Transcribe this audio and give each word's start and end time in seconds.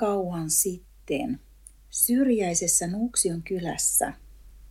Kauan 0.00 0.50
sitten 0.50 1.40
syrjäisessä 1.90 2.86
Nuuksion 2.86 3.42
kylässä 3.42 4.12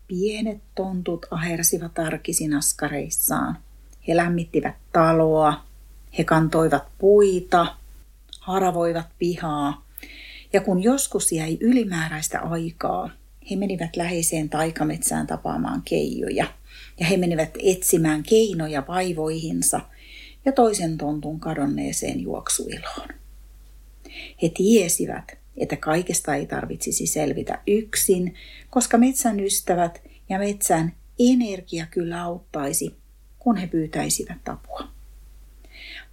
pienet 0.08 0.62
tontut 0.76 1.26
ahersivat 1.32 2.00
arkisin 2.00 2.54
askareissaan. 2.54 3.58
He 4.08 4.16
lämmittivät 4.16 4.76
taloa, 4.94 5.66
he 6.18 6.24
kantoivat 6.24 6.84
puita, 6.98 7.76
haravoivat 8.40 9.06
pihaa. 9.20 9.86
Ja 10.54 10.62
kun 10.62 10.84
joskus 10.84 11.32
jäi 11.32 11.58
ylimääräistä 11.60 12.40
aikaa, 12.40 13.10
he 13.52 13.56
menivät 13.56 13.96
läheiseen 13.96 14.50
taikametsään 14.50 15.28
tapaamaan 15.28 15.82
keijoja. 15.82 16.46
Ja 17.00 17.06
he 17.06 17.18
menivät 17.18 17.58
etsimään 17.64 18.24
keinoja 18.24 18.88
vaivoihinsa 18.88 19.82
ja 20.46 20.52
toisen 20.52 20.98
tontun 20.98 21.40
kadonneeseen 21.40 22.20
juoksuiloon. 22.20 23.19
He 24.42 24.50
tiesivät, 24.50 25.38
että 25.58 25.76
kaikesta 25.76 26.36
ei 26.36 26.46
tarvitsisi 26.46 27.08
selvitä 27.08 27.60
yksin, 27.68 28.36
koska 28.70 28.98
metsän 28.98 29.40
ystävät 29.40 30.02
ja 30.30 30.40
metsän 30.40 30.94
energia 31.20 31.86
kyllä 31.92 32.24
auttaisi, 32.24 32.96
kun 33.40 33.58
he 33.58 33.68
pyytäisivät 33.68 34.50
apua. 34.50 34.88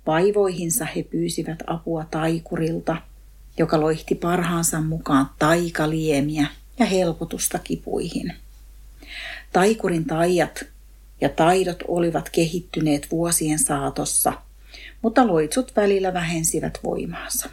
Vaivoihinsa 0.06 0.84
he 0.84 1.02
pyysivät 1.02 1.58
apua 1.66 2.04
taikurilta, 2.04 2.96
joka 3.58 3.80
loihti 3.80 4.14
parhaansa 4.14 4.80
mukaan 4.80 5.30
taikaliemiä 5.38 6.46
ja 6.78 6.86
helpotusta 6.86 7.58
kipuihin. 7.58 8.32
Taikurin 9.52 10.04
taijat 10.04 10.64
ja 11.20 11.28
taidot 11.28 11.82
olivat 11.88 12.30
kehittyneet 12.30 13.10
vuosien 13.10 13.58
saatossa, 13.58 14.32
mutta 15.02 15.26
loitsut 15.26 15.72
välillä 15.76 16.14
vähensivät 16.14 16.78
voimaansa. 16.84 17.48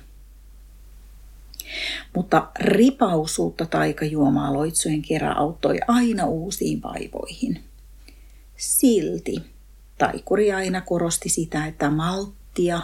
Mutta 2.16 2.48
ripausuutta 2.60 3.66
taikajuomaa 3.66 4.54
loitsujen 4.54 5.02
kerä 5.02 5.32
auttoi 5.32 5.80
aina 5.88 6.26
uusiin 6.26 6.82
vaivoihin. 6.82 7.64
Silti 8.58 9.36
taikuri 9.98 10.54
aina 10.54 10.82
korosti 10.82 11.30
sitä, 11.30 11.66
että 11.66 11.90
malttia, 11.90 12.82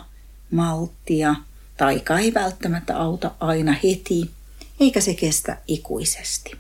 malttia, 0.52 1.36
taika 1.78 2.20
ei 2.20 2.34
välttämättä 2.34 2.98
auta 2.98 3.32
aina 3.40 3.76
heti, 3.84 4.32
eikä 4.80 5.02
se 5.02 5.14
kestä 5.14 5.58
ikuisesti. 5.68 6.52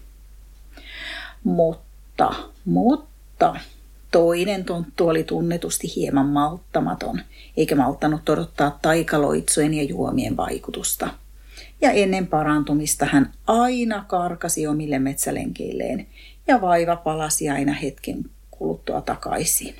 Mutta, 1.43 2.33
mutta 2.65 3.55
toinen 4.11 4.65
tonttu 4.65 5.07
oli 5.07 5.23
tunnetusti 5.23 5.95
hieman 5.95 6.25
malttamaton, 6.25 7.21
eikä 7.57 7.75
malttanut 7.75 8.29
odottaa 8.29 8.79
taikaloitsujen 8.81 9.73
ja 9.73 9.83
juomien 9.83 10.37
vaikutusta– 10.37 11.09
ja 11.81 11.91
ennen 11.91 12.27
parantumista 12.27 13.05
hän 13.05 13.33
aina 13.47 14.05
karkasi 14.07 14.67
omille 14.67 14.99
metsälenkeilleen 14.99 16.07
ja 16.47 16.61
vaiva 16.61 16.95
palasi 16.95 17.49
aina 17.49 17.73
hetken 17.73 18.25
kuluttua 18.51 19.01
takaisin. 19.01 19.75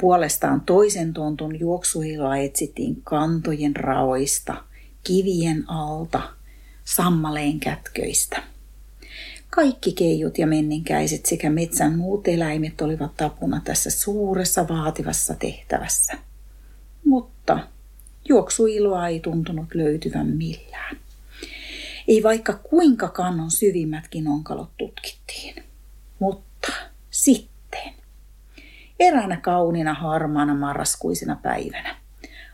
Puolestaan 0.00 0.60
toisen 0.60 1.12
tontun 1.12 1.60
juoksuilla 1.60 2.36
etsittiin 2.36 3.02
kantojen 3.04 3.76
raoista, 3.76 4.54
kivien 5.04 5.70
alta, 5.70 6.22
sammaleen 6.84 7.60
kätköistä. 7.60 8.42
Kaikki 9.50 9.92
keijut 9.92 10.38
ja 10.38 10.46
menninkäiset 10.46 11.26
sekä 11.26 11.50
metsän 11.50 11.98
muut 11.98 12.28
eläimet 12.28 12.80
olivat 12.80 13.16
tapuna 13.16 13.60
tässä 13.64 13.90
suuressa 13.90 14.68
vaativassa 14.68 15.34
tehtävässä. 15.34 16.12
Juoksuiloa 18.34 19.08
ei 19.08 19.20
tuntunut 19.20 19.74
löytyvän 19.74 20.26
millään. 20.26 20.96
Ei 22.08 22.22
vaikka 22.22 22.52
kuinka 22.52 23.08
kannon 23.08 23.50
syvimmätkin 23.50 24.28
onkalot 24.28 24.70
tutkittiin. 24.78 25.54
Mutta 26.18 26.72
sitten, 27.10 27.92
eräänä 29.00 29.36
kauniina 29.36 29.94
harmaana 29.94 30.54
marraskuisena 30.54 31.36
päivänä, 31.42 31.96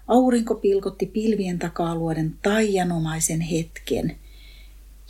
aurinko 0.08 0.54
pilkotti 0.54 1.06
pilvien 1.06 1.58
takaa 1.58 1.94
luoden 1.94 2.38
taijanomaisen 2.42 3.40
hetken. 3.40 4.16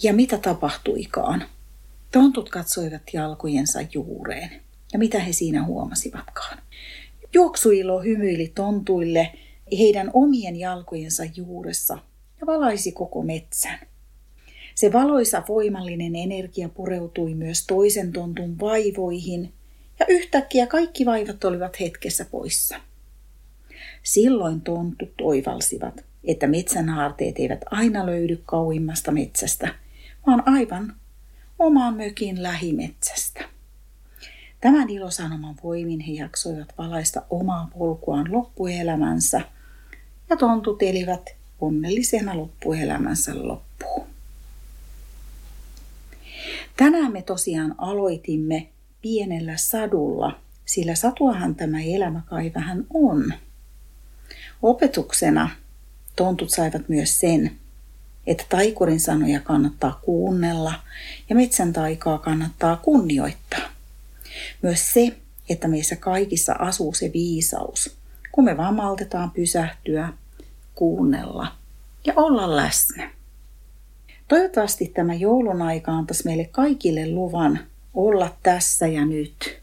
Ja 0.03 0.13
mitä 0.13 0.39
tapahtuikaan? 0.39 1.45
Tontut 2.13 2.51
katsoivat 2.51 3.03
jalkojensa 3.13 3.79
juureen. 3.93 4.61
Ja 4.93 4.99
mitä 4.99 5.21
he 5.21 5.33
siinä 5.33 5.65
huomasivatkaan? 5.65 6.59
Juoksuilo 7.35 8.03
hymyili 8.03 8.53
tontuille– 8.55 9.33
heidän 9.79 10.11
omien 10.13 10.57
jalkojensa 10.57 11.23
juuressa 11.37 11.99
ja 12.41 12.47
valaisi 12.47 12.93
koko 12.93 13.23
metsän. 13.23 13.79
Se 14.75 14.93
valoisa 14.93 15.43
voimallinen 15.49 16.17
energia 16.17 16.69
pureutui 16.69 17.35
myös 17.35 17.67
toisen 17.67 18.13
tontun 18.13 18.61
vaivoihin 18.61 19.53
ja 20.01 20.07
yhtäkkiä 20.09 20.67
kaikki 20.67 21.07
vaivat 21.07 21.45
olivat 21.45 21.81
hetkessä 21.81 22.25
poissa. 22.25 22.77
Silloin 24.03 24.61
tontut 24.61 25.17
toivalsivat, 25.17 26.05
että 26.25 26.47
metsän 26.47 26.89
haarteet 26.89 27.39
eivät 27.39 27.61
aina 27.71 28.07
löydy 28.07 28.43
kauimmasta 28.47 29.13
metsästä, 29.13 29.75
vaan 30.27 30.43
aivan 30.47 30.97
omaan 31.59 31.95
mökin 31.95 32.43
lähimetsästä. 32.43 33.45
Tämän 34.61 34.91
ilosanoman 34.91 35.55
voimin 35.63 36.01
he 36.01 36.13
jaksoivat 36.13 36.75
valaista 36.79 37.23
omaa 37.31 37.71
polkuaan 37.79 38.33
loppuelämänsä– 38.33 39.41
ja 40.31 40.37
tontut 40.37 40.83
elivät 40.83 41.31
onnellisena 41.61 42.37
loppuelämänsä 42.37 43.33
loppuun. 43.49 44.07
Tänään 46.77 47.13
me 47.13 47.23
tosiaan 47.23 47.75
aloitimme 47.79 48.69
pienellä 49.03 49.57
sadulla, 49.57 50.41
sillä 50.65 50.95
satuahan 50.95 51.55
tämä 51.55 51.81
elämä 51.83 52.23
kai 52.27 52.53
vähän 52.55 52.87
on. 52.95 53.35
Opetuksena 54.63 55.51
tontut 56.17 56.51
saivat 56.51 56.89
myös 56.89 57.21
sen, 57.21 57.51
että 58.27 58.45
taikurin 58.49 59.01
sanoja 59.01 59.41
kannattaa 59.41 60.01
kuunnella 60.05 60.75
ja 61.29 61.37
metsän 61.37 61.73
taikaa 61.73 62.19
kannattaa 62.19 62.77
kunnioittaa. 62.77 63.69
Myös 64.63 64.93
se, 64.93 65.17
että 65.49 65.69
meissä 65.69 65.97
kaikissa 65.97 66.53
asuu 66.53 66.95
se 66.95 67.11
viisaus, 67.13 67.97
kun 68.33 68.45
me 68.45 68.57
vaan 68.57 68.75
maltetaan 68.75 69.31
pysähtyä 69.31 70.13
kuunnella 70.75 71.53
ja 72.07 72.13
olla 72.17 72.57
läsnä. 72.57 73.11
Toivottavasti 74.29 74.87
tämä 74.95 75.15
joulun 75.15 75.63
aika 75.63 75.93
antaisi 75.93 76.25
meille 76.25 76.45
kaikille 76.45 77.11
luvan 77.11 77.61
olla 77.95 78.37
tässä 78.43 78.87
ja 78.87 79.05
nyt, 79.05 79.61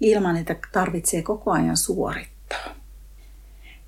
ilman 0.00 0.36
että 0.36 0.56
tarvitsee 0.72 1.22
koko 1.22 1.50
ajan 1.50 1.76
suorittaa. 1.76 2.74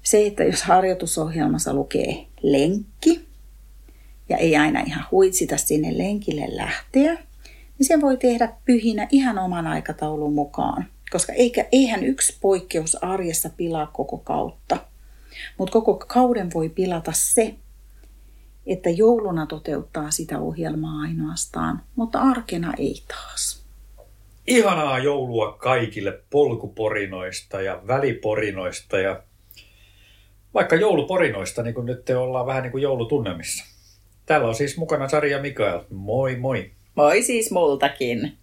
Se, 0.03 0.27
että 0.27 0.45
jos 0.45 0.63
harjoitusohjelmassa 0.63 1.75
lukee 1.75 2.27
lenkki 2.43 3.29
ja 4.29 4.37
ei 4.37 4.57
aina 4.57 4.81
ihan 4.81 5.05
huitsita 5.11 5.57
sinne 5.57 5.99
lenkille 5.99 6.57
lähteä, 6.57 7.15
niin 7.79 7.87
sen 7.87 8.01
voi 8.01 8.17
tehdä 8.17 8.53
pyhinä 8.65 9.09
ihan 9.11 9.39
oman 9.39 9.67
aikataulun 9.67 10.35
mukaan, 10.35 10.87
koska 11.11 11.33
eikä, 11.33 11.67
eihän 11.73 12.05
yksi 12.05 12.39
poikkeus 12.41 12.95
arjessa 13.03 13.51
pilaa 13.57 13.87
koko 13.87 14.19
kautta– 14.19 14.79
mutta 15.59 15.73
koko 15.73 16.05
kauden 16.09 16.51
voi 16.55 16.69
pilata 16.69 17.13
se, 17.15 17.55
että 18.67 18.91
jouluna 18.91 19.47
toteuttaa 19.47 20.11
sitä 20.11 20.39
ohjelmaa 20.39 21.01
ainoastaan, 21.01 21.83
mutta 21.97 22.19
arkena 22.19 22.73
ei 22.79 23.03
taas. 23.09 23.67
Ihanaa 24.47 24.99
joulua 24.99 25.53
kaikille 25.53 26.21
polkuporinoista 26.31 27.61
ja 27.61 27.83
väliporinoista 27.87 28.99
ja 28.99 29.23
vaikka 30.55 30.77
jouluporinoista, 30.77 31.63
niin 31.63 31.75
kuin 31.75 31.87
nyt 31.87 32.05
te 32.05 32.17
ollaan 32.17 32.47
vähän 32.47 32.63
niin 32.63 32.73
kuin 32.73 32.83
joulutunnelmissa. 32.83 33.65
Täällä 34.27 34.49
on 34.49 34.55
siis 34.55 34.77
mukana 34.77 35.09
Sari 35.09 35.31
ja 35.31 35.43
Mikael. 35.43 35.81
Moi 35.91 36.37
moi. 36.37 36.71
Moi 36.95 37.23
siis 37.23 37.51
multakin. 37.51 38.39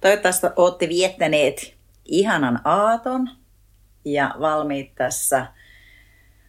Toivottavasti 0.00 0.46
olette 0.56 0.88
viettäneet 0.88 1.74
ihanan 2.04 2.60
aaton 2.64 3.30
ja 4.04 4.34
valmiit 4.40 4.94
tässä 4.94 5.46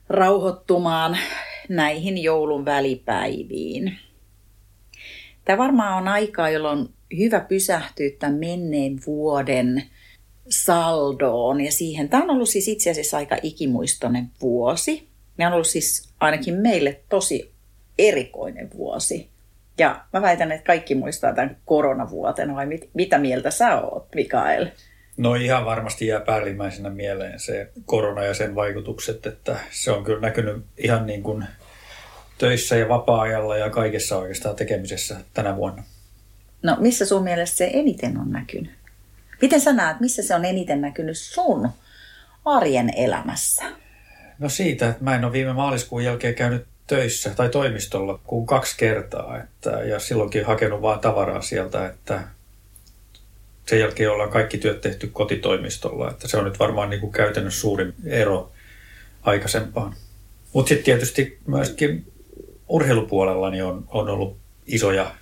rauhoittumaan 0.10 1.18
näihin 1.70 2.24
joulun 2.24 2.66
välipäiviin. 2.66 3.98
Tämä 5.46 5.58
varmaan 5.58 5.98
on 5.98 6.08
aikaa, 6.08 6.50
jolloin 6.50 6.90
hyvä 7.18 7.40
pysähtyä 7.40 8.10
tämän 8.20 8.36
menneen 8.36 9.00
vuoden 9.08 9.84
saldoon 10.50 11.62
ja 11.62 11.72
siihen. 11.72 12.10
Tämä 12.10 12.24
on 12.24 12.30
ollut 12.30 12.50
siis 12.50 12.68
itse 12.68 12.92
asiassa 12.92 13.18
aika 13.18 13.38
ikimuistoinen 13.44 14.32
vuosi. 14.42 15.08
Ne 15.38 15.48
on 15.48 15.54
ollut 15.54 15.68
siis 15.68 16.10
ainakin 16.20 16.54
meille 16.54 17.00
tosi 17.10 17.52
erikoinen 17.98 18.70
vuosi. 18.78 19.30
Ja 19.78 20.06
mä 20.14 20.22
väitän, 20.22 20.52
että 20.52 20.66
kaikki 20.66 20.96
muistaa 20.96 21.34
tämän 21.34 21.58
koronavuoten, 21.66 22.56
vai 22.56 22.66
mit, 22.66 22.90
mitä 22.94 23.18
mieltä 23.18 23.52
sä 23.52 23.82
oot, 23.82 24.08
Mikael? 24.16 24.68
No 25.18 25.36
ihan 25.36 25.66
varmasti 25.66 26.08
jää 26.08 26.20
päällimmäisenä 26.20 26.90
mieleen 26.90 27.40
se 27.40 27.70
korona 27.86 28.24
ja 28.24 28.34
sen 28.34 28.56
vaikutukset, 28.56 29.26
että 29.26 29.60
se 29.72 29.92
on 29.92 30.04
kyllä 30.04 30.20
näkynyt 30.20 30.66
ihan 30.78 31.06
niin 31.06 31.24
kuin 31.24 31.46
töissä 32.38 32.76
ja 32.76 32.90
vapaa-ajalla 32.90 33.58
ja 33.58 33.70
kaikessa 33.70 34.18
oikeastaan 34.18 34.56
tekemisessä 34.56 35.16
tänä 35.34 35.56
vuonna. 35.56 35.84
No 36.64 36.78
missä 36.80 37.06
sun 37.06 37.24
mielestä 37.24 37.58
se 37.58 37.70
eniten 37.74 38.18
on 38.18 38.32
näkynyt? 38.32 38.72
Miten 39.42 39.62
sä 39.62 39.74
näet, 39.74 40.00
missä 40.00 40.24
se 40.24 40.36
on 40.36 40.46
eniten 40.46 40.82
näkynyt 40.82 41.18
sun 41.18 41.70
arjen 42.46 42.94
elämässä? 42.98 43.64
No 44.40 44.50
siitä, 44.50 44.90
että 44.90 45.04
mä 45.04 45.16
en 45.16 45.26
ole 45.26 45.34
viime 45.34 45.54
maaliskuun 45.54 46.04
jälkeen 46.04 46.36
käynyt 46.36 46.66
töissä 46.88 47.30
tai 47.30 47.50
toimistolla 47.50 48.20
kuin 48.24 48.46
kaksi 48.46 48.78
kertaa. 48.78 49.38
Että, 49.38 49.70
ja 49.70 50.00
silloinkin 50.00 50.46
hakenut 50.46 50.82
vaan 50.82 51.00
tavaraa 51.00 51.42
sieltä, 51.42 51.86
että 51.86 52.22
sen 53.66 53.80
jälkeen 53.80 54.12
ollaan 54.12 54.30
kaikki 54.30 54.58
työt 54.58 54.82
tehty 54.82 55.08
kotitoimistolla. 55.08 56.12
Että 56.12 56.28
se 56.28 56.38
on 56.38 56.46
nyt 56.46 56.60
varmaan 56.60 56.90
niin 56.90 57.00
kuin 57.00 57.12
käytännössä 57.12 57.62
suurin 57.62 57.94
ero 58.06 58.52
aikaisempaan. 59.22 59.96
Mutta 60.54 60.70
sitten 60.70 60.86
tietysti 60.86 61.40
myöskin 61.48 62.06
urheilupuolella 62.68 63.50
niin 63.50 63.64
on, 63.64 63.86
on 63.88 64.10
ollut 64.10 64.38
isoja 64.66 65.16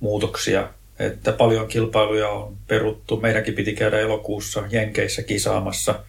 muutoksia, 0.00 0.68
että 0.98 1.32
paljon 1.32 1.68
kilpailuja 1.68 2.28
on 2.28 2.56
peruttu. 2.66 3.20
Meidänkin 3.20 3.54
piti 3.54 3.72
käydä 3.72 3.98
elokuussa 3.98 4.62
Jenkeissä 4.70 5.22
kisaamassa. 5.22 6.04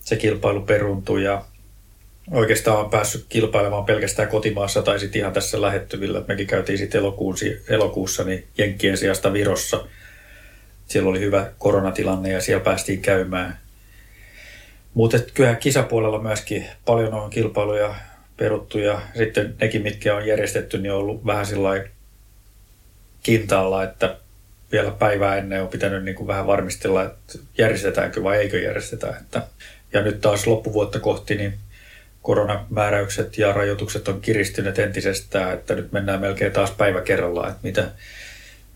Se 0.00 0.16
kilpailu 0.16 0.60
peruntui 0.60 1.24
ja 1.24 1.44
oikeastaan 2.30 2.78
on 2.78 2.90
päässyt 2.90 3.26
kilpailemaan 3.28 3.84
pelkästään 3.84 4.28
kotimaassa 4.28 4.82
tai 4.82 5.00
sitten 5.00 5.20
ihan 5.20 5.32
tässä 5.32 5.60
lähettyvillä. 5.60 6.24
Mekin 6.28 6.46
käytiin 6.46 6.78
sitten 6.78 7.02
elokuussa 7.68 8.24
niin 8.24 8.44
Jenkkien 8.58 8.96
sijasta 8.96 9.32
Virossa. 9.32 9.86
Siellä 10.88 11.10
oli 11.10 11.20
hyvä 11.20 11.50
koronatilanne 11.58 12.32
ja 12.32 12.40
siellä 12.40 12.64
päästiin 12.64 13.02
käymään. 13.02 13.58
Mutta 14.94 15.18
kyllä 15.34 15.54
kisapuolella 15.54 16.22
myöskin 16.22 16.66
paljon 16.84 17.14
on 17.14 17.30
kilpailuja 17.30 17.94
peruttu 18.36 18.78
ja 18.78 19.00
sitten 19.16 19.54
nekin, 19.60 19.82
mitkä 19.82 20.14
on 20.14 20.26
järjestetty, 20.26 20.78
niin 20.78 20.92
on 20.92 20.98
ollut 20.98 21.26
vähän 21.26 21.46
sillä 21.46 21.84
kintaalla, 23.22 23.84
että 23.84 24.16
vielä 24.72 24.90
päivää 24.90 25.36
ennen 25.36 25.62
on 25.62 25.68
pitänyt 25.68 26.04
niin 26.04 26.14
kuin 26.14 26.26
vähän 26.26 26.46
varmistella, 26.46 27.02
että 27.04 27.38
järjestetäänkö 27.58 28.22
vai 28.22 28.36
eikö 28.36 28.60
järjestetä. 28.60 29.14
Että, 29.20 29.42
ja 29.92 30.02
nyt 30.02 30.20
taas 30.20 30.46
loppuvuotta 30.46 31.00
kohti, 31.00 31.34
niin 31.34 31.54
koronamääräykset 32.22 33.38
ja 33.38 33.52
rajoitukset 33.52 34.08
on 34.08 34.20
kiristyneet 34.20 34.78
entisestään, 34.78 35.54
että 35.54 35.74
nyt 35.74 35.92
mennään 35.92 36.20
melkein 36.20 36.52
taas 36.52 36.70
päivä 36.70 37.00
kerrallaan, 37.00 37.48
että 37.48 37.60
mitä, 37.62 37.90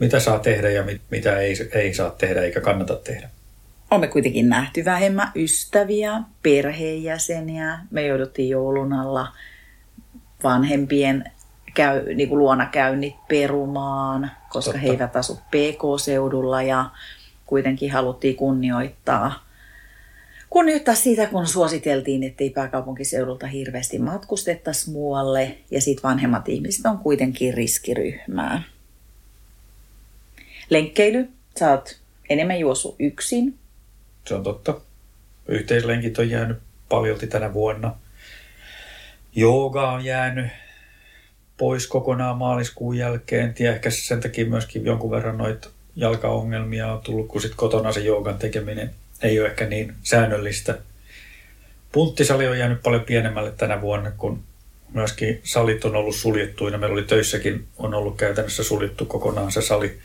mitä 0.02 0.20
saa 0.20 0.38
tehdä 0.38 0.70
ja 0.70 0.82
mit, 0.82 1.00
mitä 1.10 1.38
ei, 1.38 1.54
ei 1.72 1.94
saa 1.94 2.10
tehdä 2.10 2.43
eikä 2.43 2.60
kannata 2.60 2.96
tehdä. 2.96 3.28
Olemme 3.90 4.08
kuitenkin 4.08 4.49
nähty 4.49 4.84
vähemmän 4.84 5.28
ystäviä, 5.37 6.20
perheenjäseniä. 6.43 7.78
Me 7.90 8.06
jouduttiin 8.06 8.49
joulun 8.49 8.93
alla 8.93 9.28
vanhempien 10.44 11.25
käy, 11.75 12.14
niin 12.14 12.28
kuin 12.28 12.38
luonakäynnit 12.38 13.14
perumaan, 13.28 14.31
koska 14.50 14.72
Totta. 14.72 14.78
he 14.78 14.88
eivät 14.88 15.16
asu 15.16 15.34
PK-seudulla 15.34 16.62
ja 16.62 16.90
kuitenkin 17.46 17.93
haluttiin 17.93 18.37
kunnioittaa, 18.37 19.46
kunnioittaa 20.50 20.94
sitä, 20.94 21.26
kun 21.26 21.46
suositeltiin, 21.46 22.22
ettei 22.22 22.50
pääkaupunkiseudulta 22.50 23.46
hirveästi 23.46 23.99
matkustettaisi 23.99 24.90
muualle 24.90 25.56
ja 25.70 25.81
sitten 25.81 26.02
vanhemmat 26.02 26.49
ihmiset 26.49 26.87
on 26.87 26.99
kuitenkin 26.99 27.54
riskiryhmää. 27.54 28.62
Lenkkeily, 30.72 31.28
sä 31.58 31.70
oot 31.70 31.98
enemmän 32.28 32.58
juossut 32.58 32.96
yksin. 32.98 33.58
Se 34.26 34.34
on 34.34 34.42
totta. 34.42 34.80
Yhteislenkit 35.48 36.19
on 36.19 36.30
jäänyt 36.30 36.56
paljolti 36.88 37.26
tänä 37.26 37.52
vuonna. 37.52 37.94
Jooga 39.34 39.90
on 39.90 40.04
jäänyt 40.04 40.46
pois 41.56 41.86
kokonaan 41.86 42.38
maaliskuun 42.38 42.96
jälkeen. 42.96 43.54
Ja 43.58 43.72
ehkä 43.72 43.90
sen 43.90 44.20
takia 44.20 44.46
myöskin 44.46 44.84
jonkun 44.84 45.10
verran 45.10 45.38
noita 45.38 45.69
jalkaongelmia 45.96 46.92
on 46.92 47.00
tullut, 47.00 47.28
kun 47.28 47.40
sitten 47.40 47.56
kotona 47.56 47.92
se 47.92 48.00
joogan 48.00 48.38
tekeminen 48.38 48.90
ei 49.22 49.40
ole 49.40 49.48
ehkä 49.48 49.66
niin 49.66 49.94
säännöllistä. 50.02 50.78
Punttisali 51.92 52.46
on 52.46 52.58
jäänyt 52.58 52.82
paljon 52.82 53.04
pienemmälle 53.04 53.50
tänä 53.50 53.80
vuonna, 53.80 54.10
kun 54.10 54.42
myöskin 54.94 55.40
salit 55.44 55.84
on 55.84 55.96
ollut 55.96 56.16
suljettuina. 56.16 56.78
Meillä 56.78 56.94
oli 56.94 57.02
töissäkin 57.02 57.66
on 57.78 57.94
ollut 57.94 58.16
käytännössä 58.16 58.64
suljettu 58.64 59.04
kokonaan 59.04 59.52
se 59.52 59.62
sali. 59.62 59.98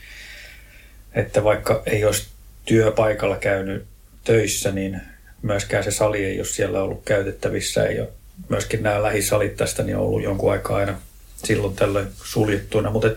Että 1.18 1.44
vaikka 1.44 1.84
ei 1.86 2.06
olisi 2.06 2.28
työpaikalla 2.66 3.38
käynyt 3.38 3.86
töissä, 4.24 4.72
niin 4.72 5.02
myöskään 5.42 5.84
se 5.84 5.92
sali 5.92 6.26
ei 6.26 6.40
ole 6.40 6.46
siellä 6.46 6.84
ollut 6.84 7.02
käytettävissä. 7.06 7.84
Ja 7.84 8.06
myöskin 8.50 8.84
nämä 8.84 9.04
lähisalit 9.04 9.58
tästä 9.58 9.84
niin 9.84 9.98
on 9.98 10.04
ollut 10.04 10.24
jonkun 10.24 10.52
aikaa 10.52 10.78
aina 10.78 10.98
silloin 11.36 11.76
tällöin 11.76 12.08
suljettuina, 12.24 12.90
mutta 12.90 13.10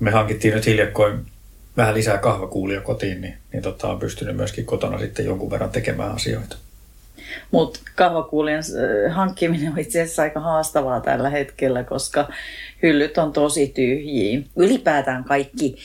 me 0.00 0.10
hankittiin 0.10 0.54
nyt 0.54 0.66
hiljakkoin 0.66 1.26
vähän 1.76 1.94
lisää 1.94 2.18
kahvakuulia 2.18 2.80
kotiin, 2.80 3.20
niin, 3.20 3.38
niin 3.52 3.62
tota, 3.62 3.88
on 3.88 3.98
pystynyt 3.98 4.36
myöskin 4.36 4.66
kotona 4.66 4.98
sitten 4.98 5.24
jonkun 5.24 5.50
verran 5.50 5.70
tekemään 5.70 6.12
asioita. 6.12 6.56
Mutta 7.50 7.80
kahvakuulien 7.94 8.58
äh, 8.58 9.14
hankkiminen 9.14 9.72
on 9.72 9.78
itse 9.78 10.02
asiassa 10.02 10.22
aika 10.22 10.40
haastavaa 10.40 11.00
tällä 11.00 11.30
hetkellä, 11.30 11.84
koska 11.84 12.28
hyllyt 12.82 13.18
on 13.18 13.32
tosi 13.32 13.68
tyhjiä. 13.68 14.40
Ylipäätään 14.56 15.24
kaikki 15.24 15.76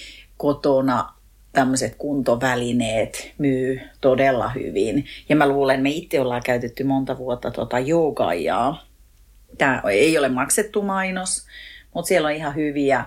kotona 0.44 1.14
tämmöiset 1.52 1.96
kuntovälineet 1.96 3.34
myy 3.38 3.82
todella 4.02 4.50
hyvin. 4.50 5.06
Ja 5.30 5.36
mä 5.36 5.48
luulen, 5.48 5.82
me 5.82 5.90
itse 5.90 6.20
ollaan 6.20 6.42
käytetty 6.46 6.84
monta 6.84 7.18
vuotta 7.18 7.52
tota 7.52 7.80
joogaijaa 7.80 8.86
Tämä 9.58 9.82
ei 9.92 10.18
ole 10.18 10.30
maksettu 10.30 10.82
mainos, 10.82 11.46
mutta 11.94 12.08
siellä 12.08 12.28
on 12.28 12.34
ihan 12.34 12.56
hyviä 12.56 13.06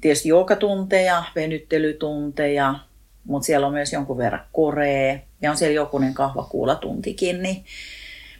tietysti 0.00 0.28
joogatunteja, 0.28 1.24
venyttelytunteja, 1.34 2.74
mutta 3.24 3.46
siellä 3.46 3.66
on 3.66 3.72
myös 3.72 3.92
jonkun 3.92 4.18
verran 4.18 4.46
koree 4.52 5.22
ja 5.42 5.50
on 5.50 5.56
siellä 5.56 5.74
jokunen 5.74 6.14
kahvakuulatuntikin. 6.14 7.42
Niin 7.42 7.64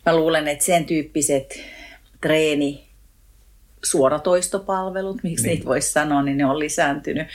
mä 0.07 0.17
luulen, 0.17 0.49
että 0.49 0.65
sen 0.65 0.85
tyyppiset 0.85 1.61
treeni 2.21 2.87
suoratoistopalvelut, 3.85 5.23
miksi 5.23 5.45
niin. 5.45 5.55
niitä 5.55 5.67
voisi 5.67 5.93
sanoa, 5.93 6.23
niin 6.23 6.37
ne 6.37 6.47
on 6.47 6.59
lisääntynyt. 6.59 7.29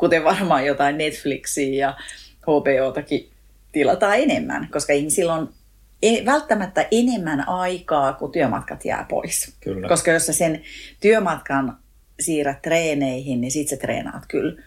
Kuten 0.00 0.24
varmaan 0.24 0.66
jotain 0.66 0.98
Netflixiä 0.98 1.86
ja 1.86 1.96
HBOtakin 2.42 3.30
tilataan 3.72 4.18
enemmän, 4.18 4.68
koska 4.70 4.92
ihmisillä 4.92 5.34
on 5.34 5.52
E, 6.02 6.24
välttämättä 6.26 6.88
enemmän 6.90 7.48
aikaa, 7.48 8.12
kun 8.12 8.32
työmatkat 8.32 8.84
jää 8.84 9.06
pois. 9.08 9.54
Kyllä. 9.60 9.88
Koska 9.88 10.10
jos 10.10 10.26
sä 10.26 10.32
sen 10.32 10.62
työmatkan 11.00 11.78
siirrät 12.20 12.62
treeneihin, 12.62 13.40
niin 13.40 13.50
sit 13.50 13.68
sä 13.68 13.76
treenaat 13.76 14.22
kyllä 14.28 14.62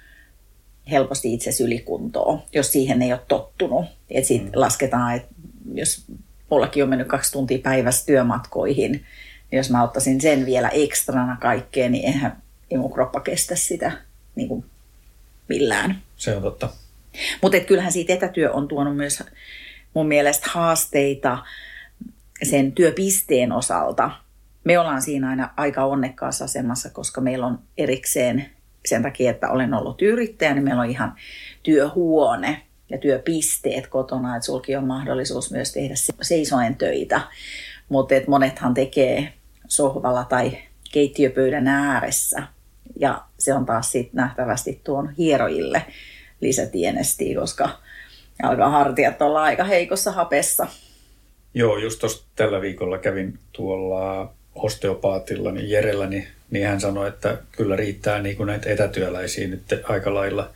helposti 0.91 1.33
itse 1.33 1.63
ylikuntoon, 1.63 2.41
jos 2.53 2.71
siihen 2.71 3.01
ei 3.01 3.13
ole 3.13 3.21
tottunut. 3.27 3.85
Et 4.09 4.25
sit 4.25 4.43
mm. 4.43 4.51
lasketaan, 4.55 5.15
että 5.15 5.35
jos 5.73 6.05
mullakin 6.49 6.83
on 6.83 6.89
mennyt 6.89 7.07
kaksi 7.07 7.31
tuntia 7.31 7.57
päivässä 7.63 8.05
työmatkoihin, 8.05 8.91
niin 8.91 9.57
jos 9.57 9.69
mä 9.69 9.83
ottaisin 9.83 10.21
sen 10.21 10.45
vielä 10.45 10.69
ekstrana 10.69 11.37
kaikkeen, 11.41 11.91
niin 11.91 12.05
eihän 12.05 12.41
ei 12.71 12.77
mun 12.77 12.93
kroppa 12.93 13.19
kestä 13.19 13.55
sitä 13.55 13.91
niin 14.35 14.47
kuin 14.47 14.65
millään. 15.53 16.01
Se 16.17 16.35
on 16.35 16.41
totta. 16.41 16.69
Mutta 17.41 17.59
kyllähän 17.59 17.91
siitä 17.91 18.13
etätyö 18.13 18.51
on 18.51 18.67
tuonut 18.67 18.97
myös 18.97 19.23
mun 19.93 20.07
mielestä 20.07 20.47
haasteita 20.49 21.37
sen 22.43 22.71
työpisteen 22.71 23.51
osalta. 23.51 24.11
Me 24.63 24.79
ollaan 24.79 25.01
siinä 25.01 25.29
aina 25.29 25.53
aika 25.57 25.85
onnekkaassa 25.85 26.45
asemassa, 26.45 26.89
koska 26.89 27.21
meillä 27.21 27.45
on 27.45 27.59
erikseen 27.77 28.45
sen 28.85 29.03
takia, 29.03 29.31
että 29.31 29.49
olen 29.49 29.73
ollut 29.73 30.01
yrittäjä, 30.01 30.53
niin 30.53 30.63
meillä 30.63 30.81
on 30.81 30.89
ihan 30.89 31.15
työhuone 31.63 32.61
ja 32.89 32.97
työpisteet 32.97 33.87
kotona, 33.87 34.35
että 34.35 34.45
sulki 34.45 34.75
on 34.75 34.87
mahdollisuus 34.87 35.51
myös 35.51 35.73
tehdä 35.73 35.93
seisoen 36.21 36.75
töitä. 36.75 37.21
Mutta 37.89 38.15
monethan 38.27 38.73
tekee 38.73 39.33
sohvalla 39.67 40.23
tai 40.23 40.57
keittiöpöydän 40.91 41.67
ääressä 41.67 42.43
ja 42.99 43.21
se 43.39 43.53
on 43.53 43.65
taas 43.65 43.91
sitten 43.91 44.17
nähtävästi 44.17 44.81
tuon 44.83 45.13
hierojille 45.17 45.85
lisätienestiä, 46.41 47.39
koska 47.39 47.69
alkaa 48.43 48.69
hartiat 48.69 49.21
olla 49.21 49.43
aika 49.43 49.63
heikossa 49.63 50.11
hapessa. 50.11 50.67
Joo, 51.53 51.77
just 51.77 51.99
tuossa 51.99 52.25
tällä 52.35 52.61
viikolla 52.61 52.97
kävin 52.97 53.39
tuolla 53.51 54.33
osteopaatilla, 54.55 55.51
niin 55.51 55.69
Jerellä, 55.69 56.07
niin, 56.07 56.27
niin 56.51 56.67
hän 56.67 56.81
sanoi, 56.81 57.07
että 57.07 57.37
kyllä 57.51 57.75
riittää 57.75 58.21
niin 58.21 58.37
kuin 58.37 58.47
näitä 58.47 58.69
etätyöläisiä 58.69 59.47
nyt 59.47 59.61
aika 59.83 60.13
lailla, 60.13 60.49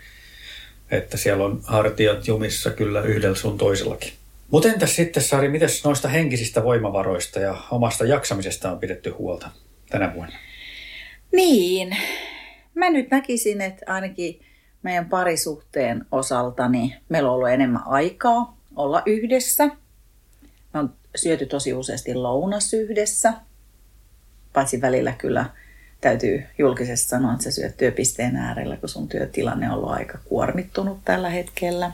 että 0.91 1.17
siellä 1.17 1.45
on 1.45 1.59
hartiat 1.63 2.27
jumissa 2.27 2.71
kyllä 2.71 3.01
yhdellä 3.01 3.35
sun 3.35 3.57
toisellakin. 3.57 4.13
Mutta 4.51 4.69
entäs 4.69 4.95
sitten 4.95 5.23
Sari, 5.23 5.49
miten 5.49 5.69
noista 5.83 6.07
henkisistä 6.07 6.63
voimavaroista 6.63 7.39
ja 7.39 7.57
omasta 7.71 8.05
jaksamisesta 8.05 8.71
on 8.71 8.79
pidetty 8.79 9.09
huolta 9.09 9.49
tänä 9.89 10.13
vuonna? 10.13 10.35
Niin, 11.31 11.97
mä 12.77 12.89
nyt 12.89 13.11
näkisin, 13.11 13.61
että 13.61 13.93
ainakin 13.93 14.41
meidän 14.83 15.09
parisuhteen 15.09 16.05
osalta 16.11 16.69
niin 16.69 16.93
meillä 17.09 17.29
on 17.29 17.35
ollut 17.35 17.49
enemmän 17.49 17.81
aikaa 17.85 18.57
olla 18.75 19.03
yhdessä. 19.05 19.67
Me 20.73 20.79
on 20.79 20.93
syöty 21.15 21.45
tosi 21.45 21.73
useasti 21.73 22.13
lounas 22.15 22.73
yhdessä, 22.73 23.33
paitsi 24.53 24.81
välillä 24.81 25.11
kyllä 25.17 25.45
täytyy 26.01 26.43
julkisesti 26.57 27.09
sanoa, 27.09 27.31
että 27.31 27.43
sä 27.43 27.51
syöt 27.51 27.77
työpisteen 27.77 28.35
äärellä, 28.35 28.77
kun 28.77 28.89
sun 28.89 29.09
työtilanne 29.09 29.67
on 29.69 29.73
ollut 29.73 29.91
aika 29.91 30.17
kuormittunut 30.25 30.99
tällä 31.05 31.29
hetkellä. 31.29 31.91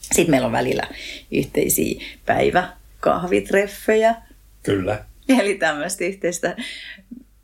Sitten 0.00 0.30
meillä 0.30 0.46
on 0.46 0.52
välillä 0.52 0.88
yhteisiä 1.30 2.00
päiväkahvitreffejä. 2.26 4.14
Kyllä. 4.62 5.04
Eli 5.28 5.54
tämmöistä 5.54 6.04
yhteistä, 6.04 6.56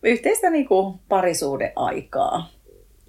yhteistä 0.02 0.50
niin 0.50 0.68
kuin 0.68 0.98
parisuudeaikaa. 1.08 2.57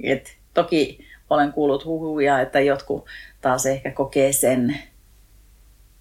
Et 0.03 0.37
toki 0.53 1.05
olen 1.29 1.53
kuullut 1.53 1.85
huhuja, 1.85 2.41
että 2.41 2.59
jotkut 2.59 3.05
taas 3.41 3.65
ehkä 3.65 3.91
kokee 3.91 4.33
sen 4.33 4.77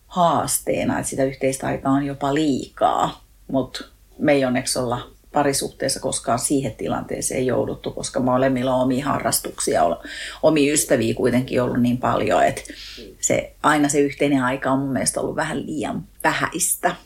haasteena, 0.06 0.98
että 0.98 1.10
sitä 1.10 1.24
yhteistä 1.24 1.66
aikaa 1.66 1.92
on 1.92 2.06
jopa 2.06 2.34
liikaa. 2.34 3.24
Mutta 3.48 3.84
me 4.18 4.32
ei 4.32 4.44
onneksi 4.44 4.78
olla 4.78 5.10
parisuhteessa 5.32 6.00
koskaan 6.00 6.38
siihen 6.38 6.74
tilanteeseen 6.74 7.46
jouduttu, 7.46 7.90
koska 7.90 8.20
molemmilla 8.20 8.74
on 8.74 8.82
omia 8.82 9.04
harrastuksia, 9.04 9.82
omia 10.42 10.72
ystäviä 10.72 11.14
kuitenkin 11.14 11.62
ollut 11.62 11.80
niin 11.80 11.98
paljon, 11.98 12.44
että 12.44 12.62
se, 13.20 13.54
aina 13.62 13.88
se 13.88 14.00
yhteinen 14.00 14.42
aika 14.42 14.70
on 14.70 14.78
mun 14.78 14.92
mielestä 14.92 15.20
ollut 15.20 15.36
vähän 15.36 15.66
liian 15.66 16.04
vähäistä. 16.24 16.96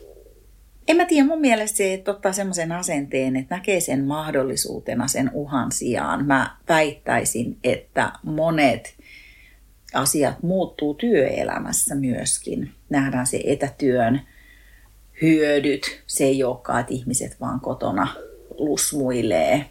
En 0.87 0.97
mä 0.97 1.05
tiedä, 1.05 1.27
mun 1.27 1.41
mielestä 1.41 1.77
se, 1.77 1.93
että 1.93 2.11
ottaa 2.11 2.33
semmoisen 2.33 2.71
asenteen, 2.71 3.35
että 3.35 3.55
näkee 3.55 3.79
sen 3.79 4.03
mahdollisuutena 4.03 5.07
sen 5.07 5.31
uhan 5.33 5.71
sijaan. 5.71 6.25
Mä 6.25 6.57
väittäisin, 6.69 7.57
että 7.63 8.11
monet 8.23 8.95
asiat 9.93 10.43
muuttuu 10.43 10.93
työelämässä 10.93 11.95
myöskin. 11.95 12.71
Nähdään 12.89 13.27
se 13.27 13.41
etätyön 13.45 14.21
hyödyt. 15.21 16.01
Se 16.07 16.23
ei 16.23 16.43
olekaan, 16.43 16.79
että 16.79 16.93
ihmiset 16.93 17.39
vaan 17.41 17.59
kotona 17.59 18.07
lusmuilee. 18.57 19.65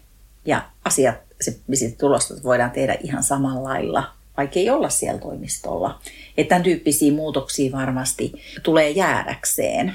Ja 0.45 0.63
asiat, 0.85 1.17
se, 1.41 1.57
mistä 1.67 1.99
tulosta 1.99 2.35
voidaan 2.45 2.71
tehdä 2.71 2.97
ihan 3.03 3.23
samalla 3.23 3.63
lailla, 3.63 4.05
vaikka 4.37 4.61
ei 4.61 4.71
olla 4.71 4.89
siellä 4.89 5.21
toimistolla. 5.21 6.01
Että 6.37 6.49
tämän 6.49 6.63
tyyppisiä 6.63 7.13
muutoksia 7.13 7.73
varmasti 7.73 8.33
tulee 8.63 8.91
jäädäkseen, 8.91 9.95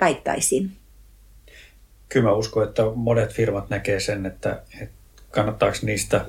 väittäisin. 0.00 0.72
Kyllä 2.08 2.28
mä 2.28 2.32
uskon, 2.32 2.68
että 2.68 2.82
monet 2.94 3.32
firmat 3.32 3.70
näkee 3.70 4.00
sen, 4.00 4.26
että, 4.26 4.62
että 4.80 4.94
kannattaako 5.30 5.78
niistä 5.82 6.24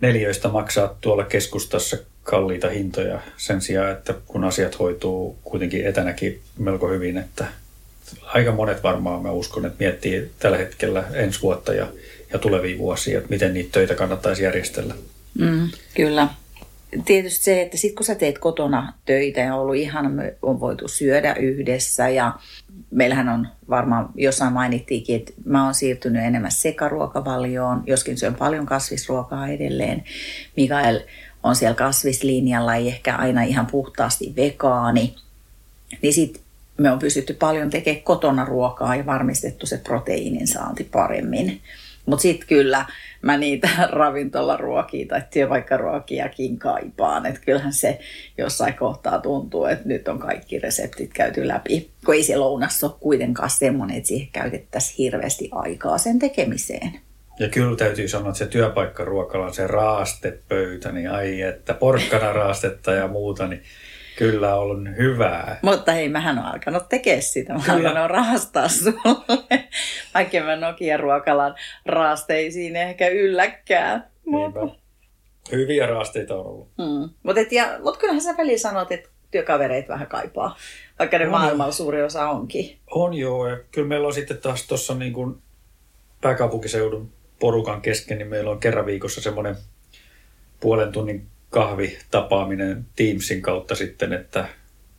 neljöistä 0.00 0.48
maksaa 0.48 0.96
tuolla 1.00 1.24
keskustassa 1.24 1.96
kalliita 2.22 2.68
hintoja 2.68 3.20
sen 3.36 3.60
sijaan, 3.60 3.92
että 3.92 4.14
kun 4.26 4.44
asiat 4.44 4.78
hoituu 4.78 5.38
kuitenkin 5.44 5.86
etänäkin 5.86 6.40
melko 6.58 6.88
hyvin, 6.88 7.18
että 7.18 7.46
aika 8.22 8.52
monet 8.52 8.82
varmaan 8.82 9.22
mä 9.22 9.30
uskon, 9.30 9.66
että 9.66 9.84
miettii 9.84 10.30
tällä 10.38 10.56
hetkellä 10.58 11.04
ensi 11.12 11.42
vuotta 11.42 11.74
ja, 11.74 11.86
ja 12.32 12.38
tulevia 12.38 12.78
vuosia, 12.78 13.18
että 13.18 13.30
miten 13.30 13.54
niitä 13.54 13.70
töitä 13.72 13.94
kannattaisi 13.94 14.42
järjestellä. 14.42 14.94
Mm, 15.38 15.70
kyllä. 15.94 16.28
Tietysti 17.04 17.44
se, 17.44 17.62
että 17.62 17.76
sitten 17.76 17.96
kun 17.96 18.06
sä 18.06 18.14
teet 18.14 18.38
kotona 18.38 18.92
töitä 19.04 19.40
ja 19.40 19.54
on 19.54 19.60
ollut 19.60 19.76
ihana, 19.76 20.08
me 20.08 20.34
on 20.42 20.60
voitu 20.60 20.88
syödä 20.88 21.34
yhdessä 21.34 22.08
ja 22.08 22.32
meillähän 22.90 23.28
on 23.28 23.48
varmaan 23.68 24.08
jossain 24.14 24.52
mainittiinkin, 24.52 25.16
että 25.16 25.32
mä 25.44 25.64
oon 25.64 25.74
siirtynyt 25.74 26.24
enemmän 26.24 26.50
sekaruokavalioon, 26.50 27.82
joskin 27.86 28.18
syön 28.18 28.34
paljon 28.34 28.66
kasvisruokaa 28.66 29.48
edelleen. 29.48 30.04
Mikael 30.56 31.00
on 31.42 31.56
siellä 31.56 31.74
kasvislinjalla, 31.74 32.74
ei 32.74 32.88
ehkä 32.88 33.16
aina 33.16 33.42
ihan 33.42 33.66
puhtaasti 33.66 34.32
vegaani. 34.36 35.14
Niin 36.02 36.12
sitten 36.12 36.42
me 36.76 36.90
on 36.90 36.98
pystytty 36.98 37.34
paljon 37.34 37.70
tekemään 37.70 38.02
kotona 38.02 38.44
ruokaa 38.44 38.96
ja 38.96 39.06
varmistettu 39.06 39.66
se 39.66 39.78
proteiinin 39.78 40.46
saanti 40.46 40.84
paremmin. 40.84 41.60
Mutta 42.06 42.22
sitten 42.22 42.48
kyllä 42.48 42.86
mä 43.22 43.36
niitä 43.36 43.68
ravintolaruokia 43.90 45.06
tai 45.06 45.22
työpaikkaruokiakin 45.32 46.58
kaipaan. 46.58 47.26
Että 47.26 47.40
kyllähän 47.40 47.72
se 47.72 47.98
jossain 48.38 48.74
kohtaa 48.74 49.18
tuntuu, 49.18 49.64
että 49.64 49.88
nyt 49.88 50.08
on 50.08 50.18
kaikki 50.18 50.58
reseptit 50.58 51.10
käyty 51.12 51.48
läpi. 51.48 51.90
Kun 52.06 52.14
ei 52.14 52.22
se 52.22 52.36
lounassa 52.36 52.86
ole 52.86 52.94
kuitenkaan 53.00 53.50
semmoinen, 53.50 53.96
että 53.96 54.08
siihen 54.08 54.28
käytettäisiin 54.32 54.96
hirveästi 54.98 55.48
aikaa 55.52 55.98
sen 55.98 56.18
tekemiseen. 56.18 57.00
Ja 57.38 57.48
kyllä 57.48 57.76
täytyy 57.76 58.08
sanoa, 58.08 58.28
että 58.28 58.38
se 58.38 58.46
työpaikkaruokala 58.46 59.46
on 59.46 59.54
se 59.54 59.66
raastepöytä, 59.66 60.92
niin 60.92 61.10
ai 61.10 61.42
että 61.42 61.74
porkkana 61.74 62.32
raastetta 62.32 62.92
ja 62.92 63.08
muuta, 63.08 63.46
niin 63.46 63.62
kyllä 64.16 64.54
on 64.54 64.96
hyvää. 64.96 65.58
Mutta 65.62 65.92
hei, 65.92 66.08
mähän 66.08 66.38
on 66.38 66.44
alkanut 66.44 66.88
tekemään 66.88 67.22
sitä. 67.22 67.52
Mä 67.52 67.60
kyllä. 67.66 67.88
alkanut 67.88 68.10
raastaa 68.10 68.68
sulle. 68.68 69.64
Vaikka 70.14 70.40
mä 70.40 70.56
Nokia 70.56 70.96
ruokalan 70.96 71.54
raasteisiin 71.86 72.76
ehkä 72.76 73.08
ylläkkää. 73.08 74.10
Mutta... 74.26 74.60
Hyviä 75.52 75.86
raasteita 75.86 76.34
on 76.34 76.46
ollut. 76.46 76.68
Mm. 76.78 77.10
Mutta 77.22 77.40
mut 77.82 77.96
kyllähän 77.96 78.22
sä 78.22 78.34
väliin 78.38 78.60
sanot, 78.60 78.92
että 78.92 79.08
työkavereita 79.30 79.92
vähän 79.92 80.06
kaipaa, 80.06 80.56
vaikka 80.98 81.18
ne 81.18 81.26
maailmalla 81.26 81.72
suuri 81.72 82.02
osa 82.02 82.30
onkin. 82.30 82.78
On 82.90 83.14
joo, 83.14 83.48
ja 83.48 83.56
kyllä 83.70 83.88
meillä 83.88 84.06
on 84.06 84.14
sitten 84.14 84.38
taas 84.38 84.66
tuossa 84.66 84.94
niin 84.94 85.12
kuin 85.12 85.36
pääkaupunkiseudun 86.20 87.12
porukan 87.40 87.80
kesken, 87.80 88.18
niin 88.18 88.28
meillä 88.28 88.50
on 88.50 88.60
kerran 88.60 88.86
viikossa 88.86 89.20
semmoinen 89.20 89.56
puolen 90.60 90.92
tunnin 90.92 91.26
kahvitapaaminen 91.56 92.86
Teamsin 92.96 93.42
kautta 93.42 93.74
sitten, 93.74 94.12
että 94.12 94.48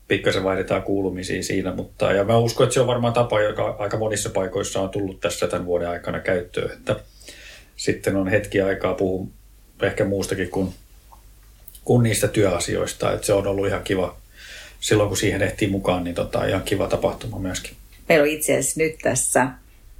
pikkasen 0.07 0.43
vaihdetaan 0.43 0.83
kuulumisia 0.83 1.43
siinä, 1.43 1.73
mutta 1.73 2.11
ja 2.11 2.23
mä 2.23 2.37
uskon, 2.37 2.63
että 2.63 2.73
se 2.73 2.81
on 2.81 2.87
varmaan 2.87 3.13
tapa, 3.13 3.41
joka 3.41 3.75
aika 3.79 3.97
monissa 3.97 4.29
paikoissa 4.29 4.81
on 4.81 4.89
tullut 4.89 5.19
tässä 5.19 5.47
tämän 5.47 5.65
vuoden 5.65 5.89
aikana 5.89 6.19
käyttöön, 6.19 6.71
että 6.71 6.95
sitten 7.75 8.15
on 8.15 8.27
hetki 8.27 8.61
aikaa 8.61 8.93
puhua 8.93 9.27
ehkä 9.81 10.05
muustakin 10.05 10.49
kuin, 10.49 10.73
kuin 11.85 12.03
niistä 12.03 12.27
työasioista, 12.27 13.13
että 13.13 13.25
se 13.25 13.33
on 13.33 13.47
ollut 13.47 13.67
ihan 13.67 13.83
kiva 13.83 14.17
silloin, 14.79 15.07
kun 15.07 15.17
siihen 15.17 15.41
ehtii 15.41 15.67
mukaan, 15.67 16.03
niin 16.03 16.15
tota, 16.15 16.45
ihan 16.45 16.63
kiva 16.63 16.87
tapahtuma 16.87 17.39
myöskin. 17.39 17.77
Meillä 18.09 18.23
on 18.23 18.29
itse 18.29 18.57
asiassa 18.57 18.79
nyt 18.79 18.97
tässä 19.01 19.47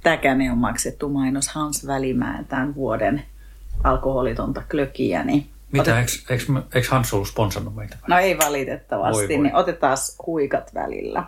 Täkäne 0.02 0.52
on 0.52 0.58
maksettu 0.58 1.08
mainos 1.08 1.48
Hans 1.48 1.86
Välimäen 1.86 2.44
tämän 2.44 2.74
vuoden 2.74 3.22
alkoholitonta 3.84 4.62
klökiä. 4.70 5.24
Niin 5.24 5.46
Mitä, 5.72 5.82
otet... 5.82 5.96
eikö, 5.96 6.12
eikö, 6.30 6.62
eikö 6.74 6.88
Hans 6.90 7.14
ollut 7.14 7.28
sponsannut 7.28 7.74
meitä? 7.74 7.96
No 8.06 8.18
ei 8.18 8.38
valitettavasti, 8.38 9.22
voi 9.22 9.28
voi. 9.28 9.42
niin 9.42 9.54
otetaan 9.54 9.98
huikat 10.26 10.74
välillä. 10.74 11.24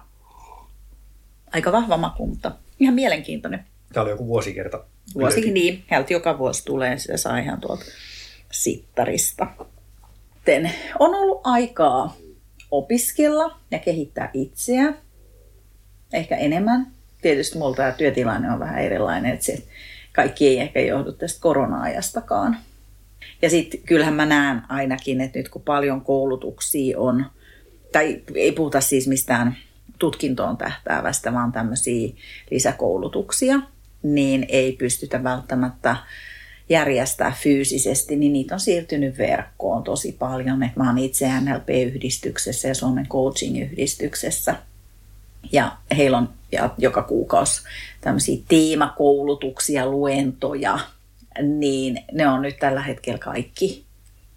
Aika 1.52 1.72
vahva 1.72 1.96
maku, 1.96 2.26
mutta 2.26 2.52
ihan 2.80 2.94
mielenkiintoinen. 2.94 3.64
Tämä 3.92 4.02
oli 4.02 4.10
joku 4.10 4.26
vuosikerta. 4.26 4.84
Vuosi, 5.14 5.50
niin. 5.50 5.84
Hälti 5.86 6.14
joka 6.14 6.38
vuosi 6.38 6.64
tulee, 6.64 6.98
se 6.98 7.16
saa 7.16 7.38
ihan 7.38 7.60
tuolta 7.60 7.84
sittarista. 8.52 9.46
Sitten 10.34 10.72
on 10.98 11.14
ollut 11.14 11.40
aikaa 11.44 12.16
opiskella 12.70 13.58
ja 13.70 13.78
kehittää 13.78 14.30
itseä. 14.34 14.94
Ehkä 16.12 16.36
enemmän 16.36 16.86
tietysti 17.22 17.58
mulla 17.58 17.76
tämä 17.76 17.92
työtilanne 17.92 18.52
on 18.52 18.60
vähän 18.60 18.78
erilainen, 18.78 19.32
että 19.32 19.46
se 19.46 19.62
kaikki 20.12 20.48
ei 20.48 20.60
ehkä 20.60 20.80
johdu 20.80 21.12
tästä 21.12 21.40
korona-ajastakaan. 21.40 22.56
Ja 23.42 23.50
sitten 23.50 23.80
kyllähän 23.80 24.14
mä 24.14 24.26
näen 24.26 24.62
ainakin, 24.68 25.20
että 25.20 25.38
nyt 25.38 25.48
kun 25.48 25.62
paljon 25.62 26.00
koulutuksia 26.00 26.98
on, 26.98 27.26
tai 27.92 28.22
ei 28.34 28.52
puhuta 28.52 28.80
siis 28.80 29.08
mistään 29.08 29.56
tutkintoon 29.98 30.56
tähtäävästä, 30.56 31.32
vaan 31.32 31.52
tämmöisiä 31.52 32.08
lisäkoulutuksia, 32.50 33.60
niin 34.02 34.46
ei 34.48 34.72
pystytä 34.72 35.24
välttämättä 35.24 35.96
järjestää 36.68 37.34
fyysisesti, 37.42 38.16
niin 38.16 38.32
niitä 38.32 38.54
on 38.54 38.60
siirtynyt 38.60 39.18
verkkoon 39.18 39.82
tosi 39.82 40.16
paljon. 40.18 40.62
Et 40.62 40.76
mä 40.76 40.86
oon 40.86 40.98
itse 40.98 41.28
NLP-yhdistyksessä 41.40 42.68
ja 42.68 42.74
Suomen 42.74 43.06
coaching-yhdistyksessä– 43.06 44.54
ja 45.52 45.76
heillä 45.96 46.18
on 46.18 46.28
joka 46.78 47.02
kuukausi 47.02 47.62
tämmöisiä 48.00 48.42
teemakoulutuksia, 48.48 49.86
luentoja, 49.86 50.78
niin 51.42 52.04
ne 52.12 52.28
on 52.28 52.42
nyt 52.42 52.58
tällä 52.58 52.82
hetkellä 52.82 53.18
kaikki 53.18 53.84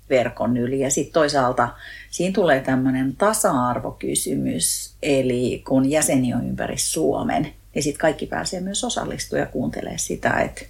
verkon 0.09 0.57
yli. 0.57 0.79
Ja 0.79 0.91
sitten 0.91 1.13
toisaalta 1.13 1.69
siinä 2.09 2.33
tulee 2.33 2.59
tämmöinen 2.59 3.15
tasa-arvokysymys, 3.15 4.95
eli 5.03 5.63
kun 5.67 5.89
jäseni 5.89 6.33
on 6.33 6.47
ympäri 6.47 6.77
Suomen, 6.77 7.53
niin 7.75 7.83
sitten 7.83 8.01
kaikki 8.01 8.25
pääsee 8.25 8.61
myös 8.61 8.83
osallistumaan 8.83 9.47
ja 9.47 9.51
kuuntelemaan 9.51 9.99
sitä, 9.99 10.29
että 10.29 10.61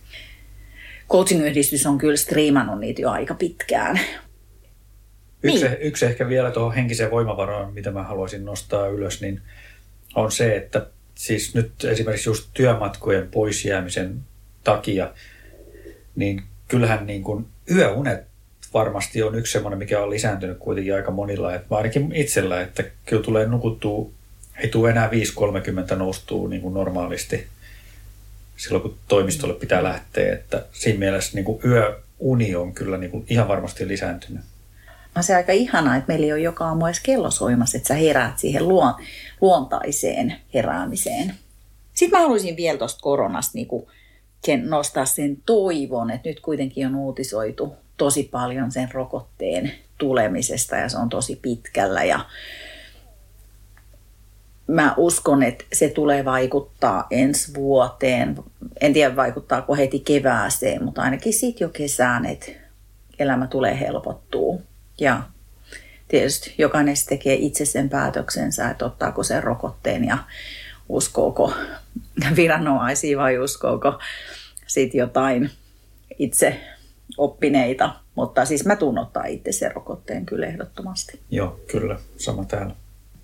coaching-yhdistys 1.10 1.86
on 1.86 1.98
kyllä 1.98 2.18
striimannut 2.18 2.80
niitä 2.80 3.02
jo 3.02 3.10
aika 3.10 3.34
pitkään. 3.34 4.00
Yksi, 5.44 5.68
niin. 5.68 5.78
yksi 5.82 6.06
ehkä 6.06 6.30
vielä 6.30 6.52
tuohon 6.52 6.74
henkiseen 6.74 7.12
voimavaraan, 7.12 7.74
mitä 7.74 7.92
mä 7.92 8.04
haluaisin 8.04 8.46
nostaa 8.46 8.88
ylös, 8.88 9.22
niin 9.22 9.42
on 10.16 10.32
se, 10.32 10.56
että 10.56 10.88
siis 11.16 11.56
nyt 11.56 11.84
esimerkiksi 11.84 12.30
just 12.30 12.50
työmatkojen 12.54 13.28
poisjäämisen 13.32 14.20
takia, 14.64 15.14
niin 16.16 16.44
kyllähän 16.68 17.06
niin 17.06 17.24
kuin 17.24 17.46
yöunet 17.72 18.24
varmasti 18.74 19.24
on 19.24 19.36
yksi 19.36 19.52
semmoinen, 19.52 19.80
mikä 19.80 20.04
on 20.04 20.10
lisääntynyt 20.10 20.58
kuitenkin 20.58 20.96
aika 20.96 21.12
monilla. 21.12 21.56
Että 21.56 21.76
ainakin 21.76 22.12
itsellä, 22.16 22.62
että 22.62 22.84
kyllä 23.06 23.24
tulee 23.24 23.46
nukuttua, 23.46 24.10
ei 24.58 24.70
tule 24.70 24.90
enää 24.90 25.10
5.30 25.90 25.96
noustuu 25.96 26.48
niin 26.48 26.62
kuin 26.62 26.74
normaalisti 26.74 27.48
silloin, 28.58 28.82
kun 28.82 28.98
toimistolle 29.08 29.54
pitää 29.54 29.84
lähteä. 29.84 30.34
Että 30.34 30.66
siinä 30.72 31.00
mielessä 31.00 31.36
niin 31.36 31.46
kuin 31.46 31.60
yöuni 31.66 32.56
on 32.56 32.74
kyllä 32.74 32.98
niin 32.98 33.12
kuin 33.12 33.26
ihan 33.30 33.48
varmasti 33.48 33.88
lisääntynyt. 33.88 34.42
On 35.16 35.24
se 35.24 35.36
aika 35.36 35.52
ihanaa, 35.52 35.96
että 35.96 36.08
meillä 36.08 36.26
ei 36.26 36.34
ole 36.34 36.42
joka 36.42 36.66
aamu 36.66 36.86
edes 36.86 37.00
kellosoimassa, 37.00 37.78
että 37.78 37.88
sä 37.88 37.94
heräät 37.94 38.40
siihen 38.40 38.68
luon, 38.68 38.94
luontaiseen 39.42 40.36
heräämiseen. 40.54 41.34
Sitten 41.94 42.20
mä 42.20 42.24
haluaisin 42.24 42.58
vielä 42.58 42.78
tuosta 42.78 43.02
koronasta 43.02 43.52
niin 43.56 43.68
kuin 44.46 44.70
nostaa 44.70 45.06
sen 45.06 45.38
toivon, 45.46 46.12
että 46.12 46.30
nyt 46.30 46.40
kuitenkin 46.40 46.88
on 46.88 46.96
uutisoitu 46.96 47.76
tosi 47.98 48.24
paljon 48.32 48.72
sen 48.72 48.90
rokotteen 48.92 49.72
tulemisesta 49.98 50.76
ja 50.76 50.90
se 50.90 50.98
on 50.98 51.10
tosi 51.10 51.40
pitkällä 51.42 52.04
ja 52.04 52.26
mä 54.68 54.94
uskon, 54.98 55.44
että 55.44 55.66
se 55.74 55.90
tulee 55.90 56.26
vaikuttaa 56.26 57.08
ensi 57.12 57.54
vuoteen. 57.54 58.36
En 58.82 58.94
tiedä 58.94 59.16
vaikuttaako 59.16 59.76
heti 59.76 60.00
kevääseen, 60.00 60.84
mutta 60.84 61.02
ainakin 61.02 61.34
sitten 61.34 61.66
jo 61.66 61.70
kesään, 61.70 62.26
että 62.26 62.52
elämä 63.20 63.48
tulee 63.48 63.80
helpottuu. 63.80 64.62
Ja 65.00 65.24
tietysti 66.08 66.56
jokainen 66.58 66.96
tekee 67.10 67.34
itse 67.34 67.66
sen 67.66 67.90
päätöksensä, 67.90 68.70
että 68.70 68.86
ottaako 68.86 69.24
sen 69.24 69.44
rokotteen 69.44 70.06
ja 70.06 70.18
uskooko 70.90 71.54
viranomaisia 72.36 73.18
vai 73.18 73.40
uskooko 73.40 74.00
sitten 74.68 75.00
jotain 75.00 75.50
itse 76.20 76.62
oppineita. 77.18 77.96
Mutta 78.16 78.46
siis 78.46 78.66
mä 78.66 78.76
tunnottaa 78.76 79.26
itse 79.26 79.52
sen 79.52 79.72
rokotteen 79.72 80.26
kyllä 80.26 80.48
ehdottomasti. 80.48 81.20
Joo, 81.32 81.60
kyllä. 81.72 82.00
Sama 82.18 82.46
täällä. 82.46 82.76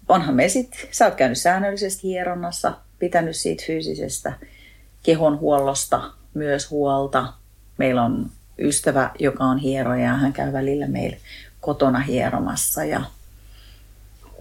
Onhan 0.07 0.35
me 0.35 0.49
sitten, 0.49 0.79
sä 0.91 1.05
oot 1.05 1.15
käynyt 1.15 1.37
säännöllisesti 1.37 2.07
hieronnassa, 2.07 2.73
pitänyt 2.99 3.35
siitä 3.35 3.63
fyysisestä 3.67 4.33
kehonhuollosta 5.03 6.11
myös 6.33 6.69
huolta. 6.69 7.33
Meillä 7.77 8.03
on 8.03 8.29
ystävä, 8.59 9.11
joka 9.19 9.43
on 9.43 9.57
hieroja 9.57 10.03
ja 10.03 10.13
hän 10.13 10.33
käy 10.33 10.53
välillä 10.53 10.87
meillä 10.87 11.17
kotona 11.61 11.99
hieromassa 11.99 12.83
ja 12.83 13.01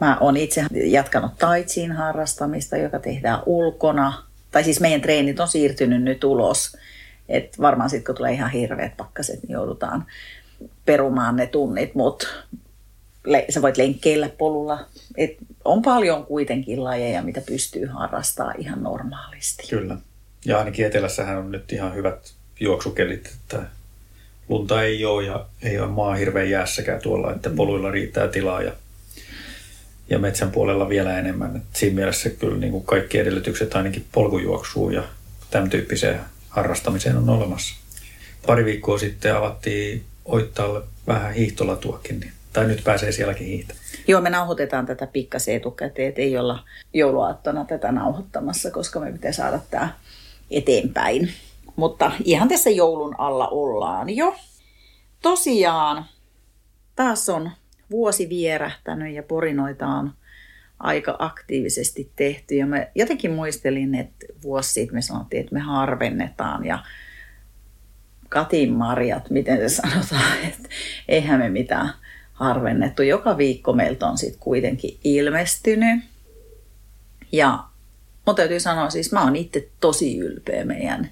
Mä 0.01 0.19
oon 0.21 0.37
itse 0.37 0.65
jatkanut 0.71 1.33
taitsiin 1.39 1.93
harrastamista, 1.93 2.77
joka 2.77 2.99
tehdään 2.99 3.43
ulkona. 3.47 4.23
Tai 4.51 4.65
siis 4.65 4.81
meidän 4.81 5.01
treenit 5.01 5.41
on 5.41 5.49
siirtynyt 5.49 6.03
nyt 6.03 6.25
ulos. 6.25 6.77
Et 7.29 7.61
varmaan 7.61 7.91
sitten 7.91 8.05
kun 8.05 8.15
tulee 8.15 8.33
ihan 8.33 8.51
hirveät 8.51 8.97
pakkaset, 8.97 9.43
niin 9.43 9.53
joudutaan 9.53 10.07
perumaan 10.85 11.37
ne 11.37 11.47
tunnit, 11.47 11.95
mutta 11.95 12.27
le- 13.25 13.47
sä 13.51 13.63
voit 13.63 13.77
lenkkeillä 13.77 14.29
polulla. 14.39 14.87
Et 15.17 15.37
on 15.65 15.83
paljon 15.83 16.27
kuitenkin 16.27 16.85
lajeja, 16.85 17.23
mitä 17.23 17.41
pystyy 17.41 17.87
harrastamaan 17.87 18.61
ihan 18.61 18.83
normaalisti. 18.83 19.67
Kyllä. 19.71 19.97
Ja 20.45 20.59
ainakin 20.59 20.87
etelässähän 20.87 21.39
on 21.39 21.53
nyt 21.53 21.73
ihan 21.73 21.95
hyvät 21.95 22.33
juoksukelit, 22.61 23.27
että 23.27 23.63
lunta 24.49 24.83
ei 24.83 25.05
ole 25.05 25.25
ja 25.25 25.47
ei 25.63 25.79
ole 25.79 25.89
maa 25.89 26.15
hirveän 26.15 26.51
jäässäkään 26.51 27.03
tuolla, 27.03 27.33
että 27.33 27.51
poluilla 27.51 27.91
riittää 27.91 28.29
tilaa 28.29 28.63
ja, 28.63 28.73
ja 30.11 30.19
metsän 30.19 30.51
puolella 30.51 30.89
vielä 30.89 31.19
enemmän. 31.19 31.57
Et 31.57 31.63
siinä 31.73 31.95
mielessä 31.95 32.31
kyllä 32.31 32.59
niin 32.59 32.73
kuin 32.73 32.85
kaikki 32.85 33.19
edellytykset 33.19 33.75
ainakin 33.75 34.07
polkujuoksuun 34.13 34.95
ja 34.95 35.03
tämän 35.51 35.71
tyyppiseen 35.71 36.21
harrastamiseen 36.49 37.17
on 37.17 37.31
olemassa. 37.31 37.75
Pari 38.47 38.65
viikkoa 38.65 38.99
sitten 38.99 39.37
avattiin 39.37 40.05
Oittaalle 40.25 40.83
vähän 41.07 41.33
hiihtolatuakin, 41.35 42.21
niin, 42.21 42.33
tai 42.53 42.67
nyt 42.67 42.85
pääsee 42.85 43.13
sielläkin 43.13 43.47
hiihtämään. 43.47 43.85
Joo, 44.09 44.21
me 44.21 44.31
nauhoitetaan 44.31 44.87
tätä 44.87 45.07
pikkasen 45.07 45.55
etukäteen, 45.55 46.09
että 46.09 46.21
ei 46.21 46.39
olla 46.39 46.65
jouluaattona 46.95 47.65
tätä 47.65 47.93
nauhoittamassa, 47.93 48.71
koska 48.71 49.01
me 49.01 49.13
pitää 49.13 49.33
saada 49.33 49.61
tämä 49.71 49.95
eteenpäin. 50.51 51.33
Mutta 51.77 52.13
ihan 52.25 52.49
tässä 52.49 52.71
joulun 52.71 53.15
alla 53.21 53.49
ollaan 53.49 54.17
jo. 54.17 54.37
Tosiaan, 55.23 56.05
taas 56.97 57.29
on 57.29 57.51
vuosi 57.91 58.29
vierähtänyt 58.29 59.15
ja 59.15 59.23
porinoita 59.23 59.87
on 59.87 60.13
aika 60.79 61.17
aktiivisesti 61.19 62.13
tehty. 62.17 62.55
Ja 62.55 62.67
mä 62.67 62.87
jotenkin 62.95 63.31
muistelin, 63.31 63.95
että 63.95 64.27
vuosi 64.43 64.73
sitten 64.73 64.95
me 64.95 65.03
sanottiin, 65.03 65.41
että 65.41 65.55
me 65.55 65.61
harvennetaan 65.61 66.65
ja 66.65 66.79
Katin 68.29 68.73
marjat, 68.73 69.31
miten 69.31 69.71
se 69.71 69.77
sanotaan, 69.77 70.39
että 70.49 70.69
eihän 71.09 71.41
me 71.41 71.49
mitään 71.49 71.95
harvennettu. 72.33 73.03
Joka 73.03 73.39
viikko 73.39 73.73
meiltä 73.73 74.07
on 74.07 74.19
sitten 74.19 74.41
kuitenkin 74.41 74.99
ilmestynyt. 75.05 76.05
Ja 77.33 77.65
mun 78.27 78.37
täytyy 78.37 78.61
sanoa, 78.61 78.91
siis 78.91 79.13
mä 79.13 79.25
oon 79.25 79.37
itse 79.37 79.69
tosi 79.81 80.19
ylpeä 80.19 80.65
meidän 80.65 81.11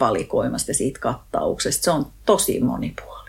valikoimasta 0.00 0.74
siitä 0.74 1.00
kattauksesta. 1.00 1.84
Se 1.84 1.90
on 1.90 2.06
tosi 2.26 2.60
monipuolinen. 2.60 3.23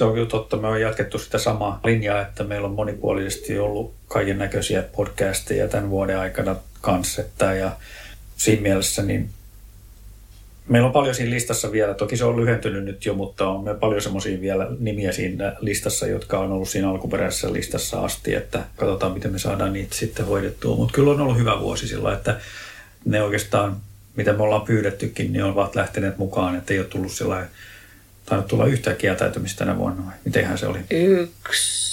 Se 0.00 0.04
on 0.04 0.14
kyllä 0.14 0.26
totta. 0.26 0.56
Me 0.56 0.66
on 0.66 0.80
jatkettu 0.80 1.18
sitä 1.18 1.38
samaa 1.38 1.80
linjaa, 1.84 2.20
että 2.20 2.44
meillä 2.44 2.68
on 2.68 2.74
monipuolisesti 2.74 3.58
ollut 3.58 3.94
kaiken 4.08 4.38
näköisiä 4.38 4.82
podcasteja 4.82 5.68
tämän 5.68 5.90
vuoden 5.90 6.18
aikana 6.18 6.56
kanssa. 6.80 7.22
Ja 7.58 7.76
siinä 8.36 8.62
mielessä 8.62 9.02
niin 9.02 9.30
meillä 10.68 10.86
on 10.86 10.92
paljon 10.92 11.14
siinä 11.14 11.30
listassa 11.30 11.72
vielä. 11.72 11.94
Toki 11.94 12.16
se 12.16 12.24
on 12.24 12.40
lyhentynyt 12.40 12.84
nyt 12.84 13.06
jo, 13.06 13.14
mutta 13.14 13.48
on 13.48 13.64
me 13.64 13.74
paljon 13.74 14.02
semmoisia 14.02 14.40
vielä 14.40 14.66
nimiä 14.78 15.12
siinä 15.12 15.56
listassa, 15.60 16.06
jotka 16.06 16.38
on 16.38 16.52
ollut 16.52 16.68
siinä 16.68 16.90
alkuperäisessä 16.90 17.52
listassa 17.52 18.00
asti, 18.00 18.34
että 18.34 18.64
katsotaan 18.76 19.12
miten 19.12 19.32
me 19.32 19.38
saadaan 19.38 19.72
niitä 19.72 19.94
sitten 19.94 20.26
hoidettua. 20.26 20.76
Mutta 20.76 20.94
kyllä 20.94 21.10
on 21.10 21.20
ollut 21.20 21.38
hyvä 21.38 21.60
vuosi 21.60 21.88
sillä, 21.88 22.12
että 22.12 22.40
ne 23.04 23.22
oikeastaan 23.22 23.76
mitä 24.16 24.32
me 24.32 24.42
ollaan 24.42 24.66
pyydettykin, 24.66 25.32
niin 25.32 25.44
ovat 25.44 25.74
lähteneet 25.74 26.18
mukaan, 26.18 26.56
että 26.56 26.74
ei 26.74 26.80
ole 26.80 26.86
tullut 26.86 27.12
sillä 27.12 27.46
tainnut 28.30 28.48
tulla 28.48 28.66
yhtään 28.66 28.96
kieltäytymistä 28.96 29.58
tänä 29.58 29.78
vuonna 29.78 30.06
vai 30.06 30.14
mitenhän 30.24 30.58
se 30.58 30.66
oli? 30.66 30.78
Yksi 30.90 31.90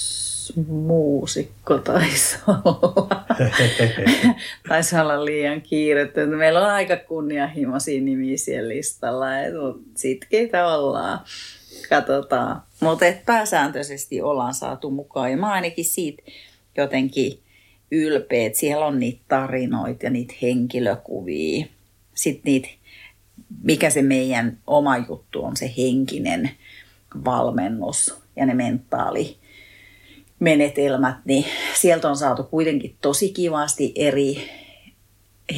muusikko 0.68 1.78
taisi 1.78 2.38
olla. 2.48 3.26
taisi 4.70 4.96
olla 4.96 5.26
liian 5.26 5.62
kiirettä. 5.62 6.26
Meillä 6.26 6.60
on 6.60 6.72
aika 6.72 6.98
kunnianhimoisia 6.98 8.02
nimiä 8.02 8.38
siellä 8.38 8.70
listalla, 8.70 9.26
mutta 9.62 10.00
sitkeitä 10.00 10.68
ollaan. 10.68 11.20
Katsotaan. 11.90 12.62
Mutta 12.80 13.06
pääsääntöisesti 13.26 14.22
ollaan 14.22 14.54
saatu 14.54 14.92
mukaan 14.92 15.32
ja 15.32 15.38
mä 15.38 15.52
ainakin 15.52 15.86
siitä 15.86 16.24
jotenkin 16.78 17.40
ylpeä, 17.92 18.46
että 18.46 18.60
siellä 18.60 18.86
on 18.86 19.00
niitä 19.00 19.22
tarinoita 19.28 20.06
ja 20.06 20.10
niitä 20.10 20.34
henkilökuvia 20.42 21.66
sitten 22.14 22.52
niitä, 22.52 22.68
mikä 23.64 23.90
se 23.90 24.02
meidän 24.02 24.58
oma 24.68 24.98
juttu 24.98 25.44
on, 25.44 25.58
se 25.58 25.74
henkinen 25.78 26.52
valmennus 27.26 28.16
ja 28.36 28.46
ne 28.46 28.54
mentaali 28.54 29.38
menetelmät, 30.40 31.16
niin 31.26 31.46
sieltä 31.76 32.10
on 32.10 32.18
saatu 32.18 32.44
kuitenkin 32.44 32.98
tosi 33.02 33.30
kivasti 33.30 33.94
eri 33.96 34.50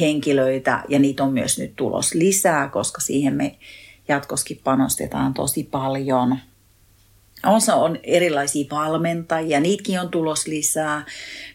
henkilöitä 0.00 0.82
ja 0.88 0.98
niitä 0.98 1.22
on 1.22 1.32
myös 1.32 1.58
nyt 1.58 1.76
tulos 1.76 2.14
lisää, 2.14 2.68
koska 2.68 3.00
siihen 3.00 3.34
me 3.34 3.56
jatkoskin 4.08 4.60
panostetaan 4.64 5.34
tosi 5.34 5.64
paljon. 5.70 6.38
Osa 7.46 7.74
on 7.74 7.98
erilaisia 8.02 8.64
valmentajia, 8.70 9.60
niitäkin 9.60 10.00
on 10.00 10.08
tulos 10.08 10.46
lisää, 10.46 11.06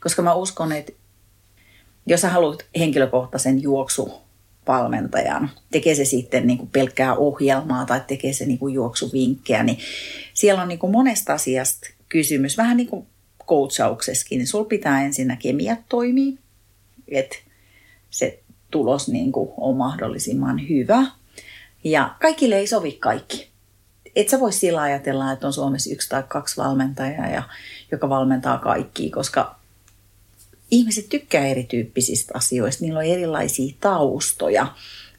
koska 0.04 0.22
mä 0.22 0.34
uskon, 0.34 0.72
että 0.72 0.92
jos 2.08 2.22
sä 2.22 2.30
haluat 2.30 2.66
henkilökohtaisen 2.80 3.62
juoksu 3.62 4.25
valmentajan, 4.68 5.50
tekee 5.72 5.96
se 5.96 6.06
sitten 6.06 6.48
niin 6.48 6.58
kuin 6.58 6.70
pelkkää 6.70 7.16
ohjelmaa 7.16 7.86
tai 7.86 8.02
tekee 8.08 8.34
se 8.34 8.46
niin 8.46 8.60
kuin 8.60 8.74
juoksuvinkkejä, 8.74 9.64
niin 9.64 9.78
siellä 10.34 10.62
on 10.62 10.68
niin 10.68 10.80
kuin 10.80 10.92
monesta 10.92 11.34
asiasta 11.34 11.88
kysymys, 12.10 12.58
vähän 12.58 12.78
niin 12.78 12.88
kuin 12.88 13.08
coachauksessakin, 13.48 14.38
niin 14.38 14.48
sulla 14.48 14.66
pitää 14.66 15.04
ensin 15.04 15.38
kemiat 15.42 15.80
toimia, 15.90 16.34
että 17.08 17.36
se 18.10 18.40
tulos 18.72 19.10
niin 19.10 19.32
kuin 19.32 19.50
on 19.58 19.78
mahdollisimman 19.78 20.70
hyvä. 20.70 21.06
Ja 21.84 22.16
kaikille 22.22 22.56
ei 22.56 22.68
sovi 22.68 22.92
kaikki. 22.92 23.50
et 24.16 24.30
sä 24.30 24.40
voi 24.40 24.54
sillä 24.54 24.82
ajatella, 24.82 25.32
että 25.32 25.48
on 25.48 25.54
Suomessa 25.54 25.94
yksi 25.94 26.10
tai 26.10 26.24
kaksi 26.28 26.58
valmentajaa, 26.58 27.28
ja, 27.28 27.44
joka 27.92 28.10
valmentaa 28.10 28.58
kaikkia, 28.58 29.12
koska 29.12 29.60
ihmiset 30.72 31.10
tykkää 31.10 31.48
erityyppisistä 31.48 32.32
asioista, 32.38 32.84
niillä 32.84 33.00
on 33.00 33.06
erilaisia 33.06 33.76
taustoja. 33.80 34.68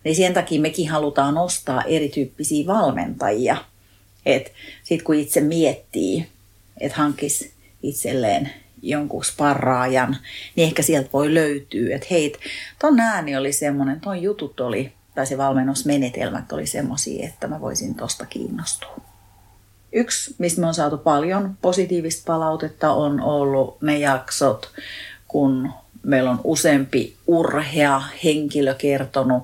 Niin 0.04 0.16
sen 0.16 0.34
takia 0.34 0.60
mekin 0.60 0.88
halutaan 0.88 1.34
nostaa 1.34 1.82
erityyppisiä 1.82 2.66
valmentajia. 2.66 3.56
Sitten 4.82 5.04
kun 5.04 5.14
itse 5.14 5.40
miettii, 5.40 6.26
että 6.80 6.98
hankis 6.98 7.52
itselleen 7.82 8.50
jonkun 8.82 9.24
sparraajan, 9.24 10.16
niin 10.56 10.68
ehkä 10.68 10.82
sieltä 10.82 11.08
voi 11.12 11.34
löytyä, 11.34 11.96
että 11.96 12.06
hei, 12.10 12.32
ton 12.78 13.00
ääni 13.00 13.36
oli 13.36 13.52
semmoinen, 13.52 14.00
ton 14.00 14.22
jutut 14.22 14.60
oli, 14.60 14.92
tai 15.14 15.26
se 15.26 15.38
valmennusmenetelmät 15.38 16.52
oli 16.52 16.66
semmoisia, 16.66 17.26
että 17.26 17.48
mä 17.48 17.60
voisin 17.60 17.94
tosta 17.94 18.26
kiinnostua. 18.26 18.96
Yksi, 19.92 20.34
mistä 20.38 20.60
me 20.60 20.66
on 20.66 20.74
saatu 20.74 20.98
paljon 20.98 21.58
positiivista 21.62 22.22
palautetta, 22.26 22.92
on 22.92 23.20
ollut 23.20 23.82
ne 23.82 23.98
jaksot, 23.98 24.70
kun 25.28 25.70
meillä 26.02 26.30
on 26.30 26.40
useampi 26.44 27.16
urhea 27.26 28.02
henkilö 28.24 28.74
kertonut 28.74 29.42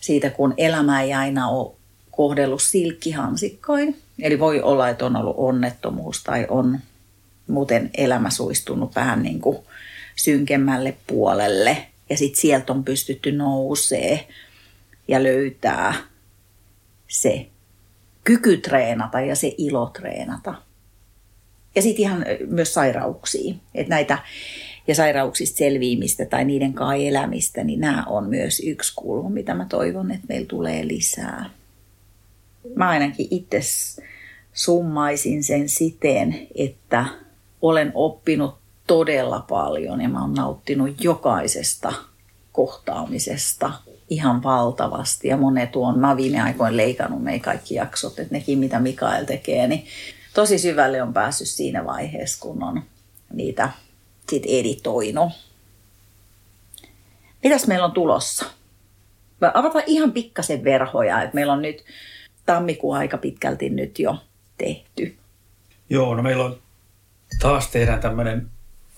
siitä, 0.00 0.30
kun 0.30 0.54
elämä 0.56 1.02
ei 1.02 1.14
aina 1.14 1.48
ole 1.48 1.72
kohdellut 2.10 2.62
silkkihansikkoin. 2.62 3.96
Eli 4.22 4.38
voi 4.38 4.62
olla, 4.62 4.88
että 4.88 5.06
on 5.06 5.16
ollut 5.16 5.36
onnettomuus 5.38 6.24
tai 6.24 6.46
on 6.48 6.78
muuten 7.46 7.90
elämä 7.94 8.30
suistunut 8.30 8.94
vähän 8.94 9.22
niin 9.22 9.40
kuin 9.40 9.58
synkemmälle 10.16 10.96
puolelle. 11.06 11.86
Ja 12.10 12.16
sitten 12.16 12.40
sieltä 12.40 12.72
on 12.72 12.84
pystytty 12.84 13.32
nousee 13.32 14.28
ja 15.08 15.22
löytää 15.22 15.94
se 17.08 17.46
kyky 18.24 18.56
treenata 18.56 19.20
ja 19.20 19.36
se 19.36 19.54
ilo 19.58 19.86
treenata. 19.86 20.54
Ja 21.74 21.82
sitten 21.82 22.02
ihan 22.02 22.24
myös 22.46 22.74
sairauksia. 22.74 23.54
Että 23.74 23.90
näitä 23.90 24.18
ja 24.90 24.94
sairauksista 24.94 25.56
selviämistä 25.56 26.24
tai 26.24 26.44
niiden 26.44 26.74
kanssa 26.74 26.94
elämistä, 26.94 27.64
niin 27.64 27.80
nämä 27.80 28.04
on 28.08 28.28
myös 28.28 28.60
yksi 28.60 28.92
kulma, 28.96 29.30
mitä 29.30 29.54
mä 29.54 29.66
toivon, 29.68 30.10
että 30.10 30.26
meillä 30.28 30.46
tulee 30.46 30.88
lisää. 30.88 31.50
Mä 32.74 32.88
ainakin 32.88 33.28
itse 33.30 33.60
summaisin 34.52 35.44
sen 35.44 35.68
siten, 35.68 36.46
että 36.54 37.06
olen 37.62 37.92
oppinut 37.94 38.54
todella 38.86 39.44
paljon 39.48 40.00
ja 40.00 40.08
mä 40.08 40.20
oon 40.20 40.34
nauttinut 40.34 41.04
jokaisesta 41.04 41.92
kohtaamisesta 42.52 43.72
ihan 44.08 44.42
valtavasti. 44.42 45.28
Ja 45.28 45.36
monet 45.36 45.72
tuon, 45.72 45.98
mä 45.98 46.16
viime 46.16 46.40
aikoina 46.40 46.76
leikannut 46.76 47.22
meidän 47.22 47.40
kaikki 47.40 47.74
jaksot, 47.74 48.18
että 48.18 48.34
nekin 48.34 48.58
mitä 48.58 48.78
Mikael 48.80 49.24
tekee, 49.24 49.68
niin 49.68 49.84
tosi 50.34 50.58
syvälle 50.58 51.02
on 51.02 51.12
päässyt 51.12 51.48
siinä 51.48 51.84
vaiheessa, 51.84 52.40
kun 52.40 52.62
on 52.62 52.82
niitä 53.32 53.70
sit 54.30 54.42
editoinut. 54.46 55.32
Mitäs 57.42 57.66
meillä 57.66 57.84
on 57.84 57.92
tulossa? 57.92 58.46
Mä 59.40 59.50
avataan 59.54 59.84
ihan 59.86 60.12
pikkasen 60.12 60.64
verhoja, 60.64 61.22
että 61.22 61.34
meillä 61.34 61.52
on 61.52 61.62
nyt 61.62 61.84
tammikuun 62.46 62.96
aika 62.96 63.18
pitkälti 63.18 63.70
nyt 63.70 63.98
jo 63.98 64.16
tehty. 64.58 65.16
Joo, 65.90 66.14
no 66.14 66.22
meillä 66.22 66.44
on 66.44 66.58
taas 67.40 67.68
tehdään 67.70 68.00
tämmöinen 68.00 68.48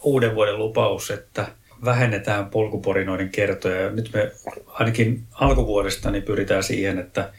uuden 0.02 0.34
vuoden 0.34 0.58
lupaus, 0.58 1.10
että 1.10 1.46
vähennetään 1.84 2.46
polkuporinoiden 2.46 3.30
kertoja. 3.30 3.90
Nyt 3.90 4.10
me 4.12 4.32
ainakin 4.66 5.22
alkuvuodesta 5.32 6.10
niin 6.10 6.22
pyritään 6.22 6.62
siihen, 6.62 6.98
että 6.98 7.32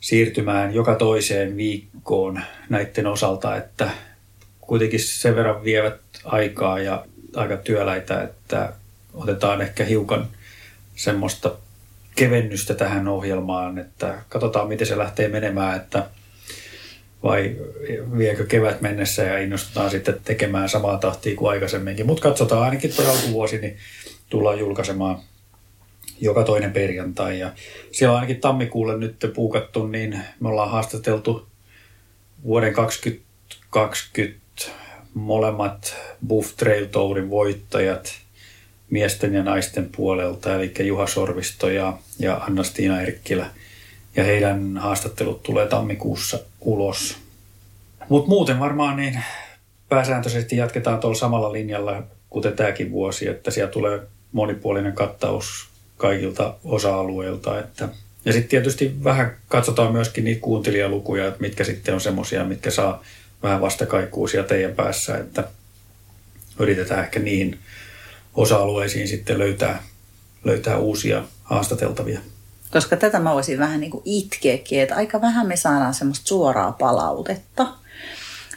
siirtymään 0.00 0.74
joka 0.74 0.94
toiseen 0.94 1.56
viikkoon 1.56 2.40
näiden 2.68 3.06
osalta, 3.06 3.56
että 3.56 3.90
kuitenkin 4.68 5.00
sen 5.00 5.36
verran 5.36 5.64
vievät 5.64 6.00
aikaa 6.24 6.80
ja 6.80 7.06
aika 7.36 7.56
työläitä, 7.56 8.22
että 8.22 8.72
otetaan 9.14 9.60
ehkä 9.60 9.84
hiukan 9.84 10.28
semmoista 10.96 11.56
kevennystä 12.14 12.74
tähän 12.74 13.08
ohjelmaan, 13.08 13.78
että 13.78 14.18
katsotaan 14.28 14.68
miten 14.68 14.86
se 14.86 14.98
lähtee 14.98 15.28
menemään, 15.28 15.76
että 15.76 16.06
vai 17.22 17.56
viekö 18.18 18.46
kevät 18.46 18.80
mennessä 18.80 19.22
ja 19.22 19.38
innostutaan 19.38 19.90
sitten 19.90 20.20
tekemään 20.24 20.68
samaa 20.68 20.98
tahtia 20.98 21.36
kuin 21.36 21.50
aikaisemminkin. 21.50 22.06
Mutta 22.06 22.22
katsotaan 22.22 22.62
ainakin 22.62 22.94
tuo 22.96 23.04
alkuvuosi, 23.10 23.58
niin 23.58 23.76
tullaan 24.28 24.58
julkaisemaan 24.58 25.20
joka 26.20 26.44
toinen 26.44 26.72
perjantai. 26.72 27.38
Ja 27.38 27.52
siellä 27.92 28.12
on 28.12 28.16
ainakin 28.16 28.40
tammikuulle 28.40 28.98
nyt 28.98 29.16
puukattu, 29.34 29.86
niin 29.86 30.20
me 30.40 30.48
ollaan 30.48 30.70
haastateltu 30.70 31.48
vuoden 32.44 32.72
2020 32.72 34.47
molemmat 35.14 35.96
Buff 36.26 36.56
Trail 36.56 36.86
Tourin 36.86 37.30
voittajat 37.30 38.12
miesten 38.90 39.34
ja 39.34 39.42
naisten 39.42 39.88
puolelta, 39.96 40.54
eli 40.54 40.72
Juha 40.80 41.06
Sorvisto 41.06 41.70
ja, 41.70 41.98
ja 42.18 42.36
Anna-Stiina 42.36 43.00
Erkkilä. 43.00 43.46
Ja 44.16 44.24
heidän 44.24 44.76
haastattelut 44.76 45.42
tulee 45.42 45.66
tammikuussa 45.66 46.38
ulos. 46.60 47.16
Mutta 48.08 48.28
muuten 48.28 48.60
varmaan 48.60 48.96
niin 48.96 49.22
pääsääntöisesti 49.88 50.56
jatketaan 50.56 51.00
tuolla 51.00 51.18
samalla 51.18 51.52
linjalla, 51.52 52.02
kuten 52.30 52.52
tämäkin 52.52 52.90
vuosi, 52.90 53.28
että 53.28 53.50
siellä 53.50 53.72
tulee 53.72 54.00
monipuolinen 54.32 54.92
kattaus 54.92 55.68
kaikilta 55.96 56.54
osa-alueilta. 56.64 57.58
Että, 57.58 57.88
ja 58.24 58.32
sitten 58.32 58.48
tietysti 58.50 59.04
vähän 59.04 59.36
katsotaan 59.48 59.92
myöskin 59.92 60.24
niitä 60.24 60.40
kuuntelijalukuja, 60.40 61.26
että 61.26 61.40
mitkä 61.40 61.64
sitten 61.64 61.94
on 61.94 62.00
semmoisia, 62.00 62.44
mitkä 62.44 62.70
saa 62.70 63.02
vähän 63.42 63.60
vastakaikkuusia 63.60 64.42
teidän 64.42 64.72
päässä, 64.72 65.18
että 65.18 65.44
yritetään 66.58 67.04
ehkä 67.04 67.20
niihin 67.20 67.58
osa-alueisiin 68.34 69.08
sitten 69.08 69.38
löytää, 69.38 69.82
löytää 70.44 70.78
uusia 70.78 71.24
haastateltavia. 71.42 72.20
Koska 72.72 72.96
tätä 72.96 73.20
mä 73.20 73.34
voisin 73.34 73.58
vähän 73.58 73.80
niin 73.80 73.90
kuin 73.90 74.02
itkeäkin, 74.04 74.80
että 74.80 74.96
aika 74.96 75.20
vähän 75.20 75.46
me 75.46 75.56
saadaan 75.56 75.94
semmoista 75.94 76.26
suoraa 76.26 76.72
palautetta. 76.72 77.66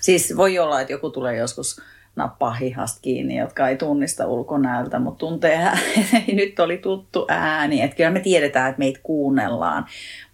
Siis 0.01 0.33
voi 0.37 0.59
olla, 0.59 0.81
että 0.81 0.93
joku 0.93 1.09
tulee 1.09 1.37
joskus 1.37 1.81
nappaa 2.15 2.53
hihasta 2.53 2.99
kiinni, 3.01 3.37
jotka 3.37 3.69
ei 3.69 3.77
tunnista 3.77 4.27
ulkonäöltä, 4.27 4.99
mutta 4.99 5.19
tuntee, 5.19 5.71
nyt 6.33 6.59
oli 6.59 6.77
tuttu 6.77 7.25
ääni. 7.29 7.81
Että 7.81 7.95
kyllä 7.95 8.11
me 8.11 8.19
tiedetään, 8.19 8.69
että 8.69 8.79
meitä 8.79 8.99
kuunnellaan. 9.03 9.85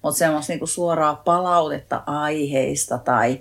Mutta 0.02 0.18
semmoista 0.18 0.54
niin 0.54 0.68
suoraa 0.68 1.16
palautetta 1.16 2.04
aiheista 2.06 2.98
tai 2.98 3.40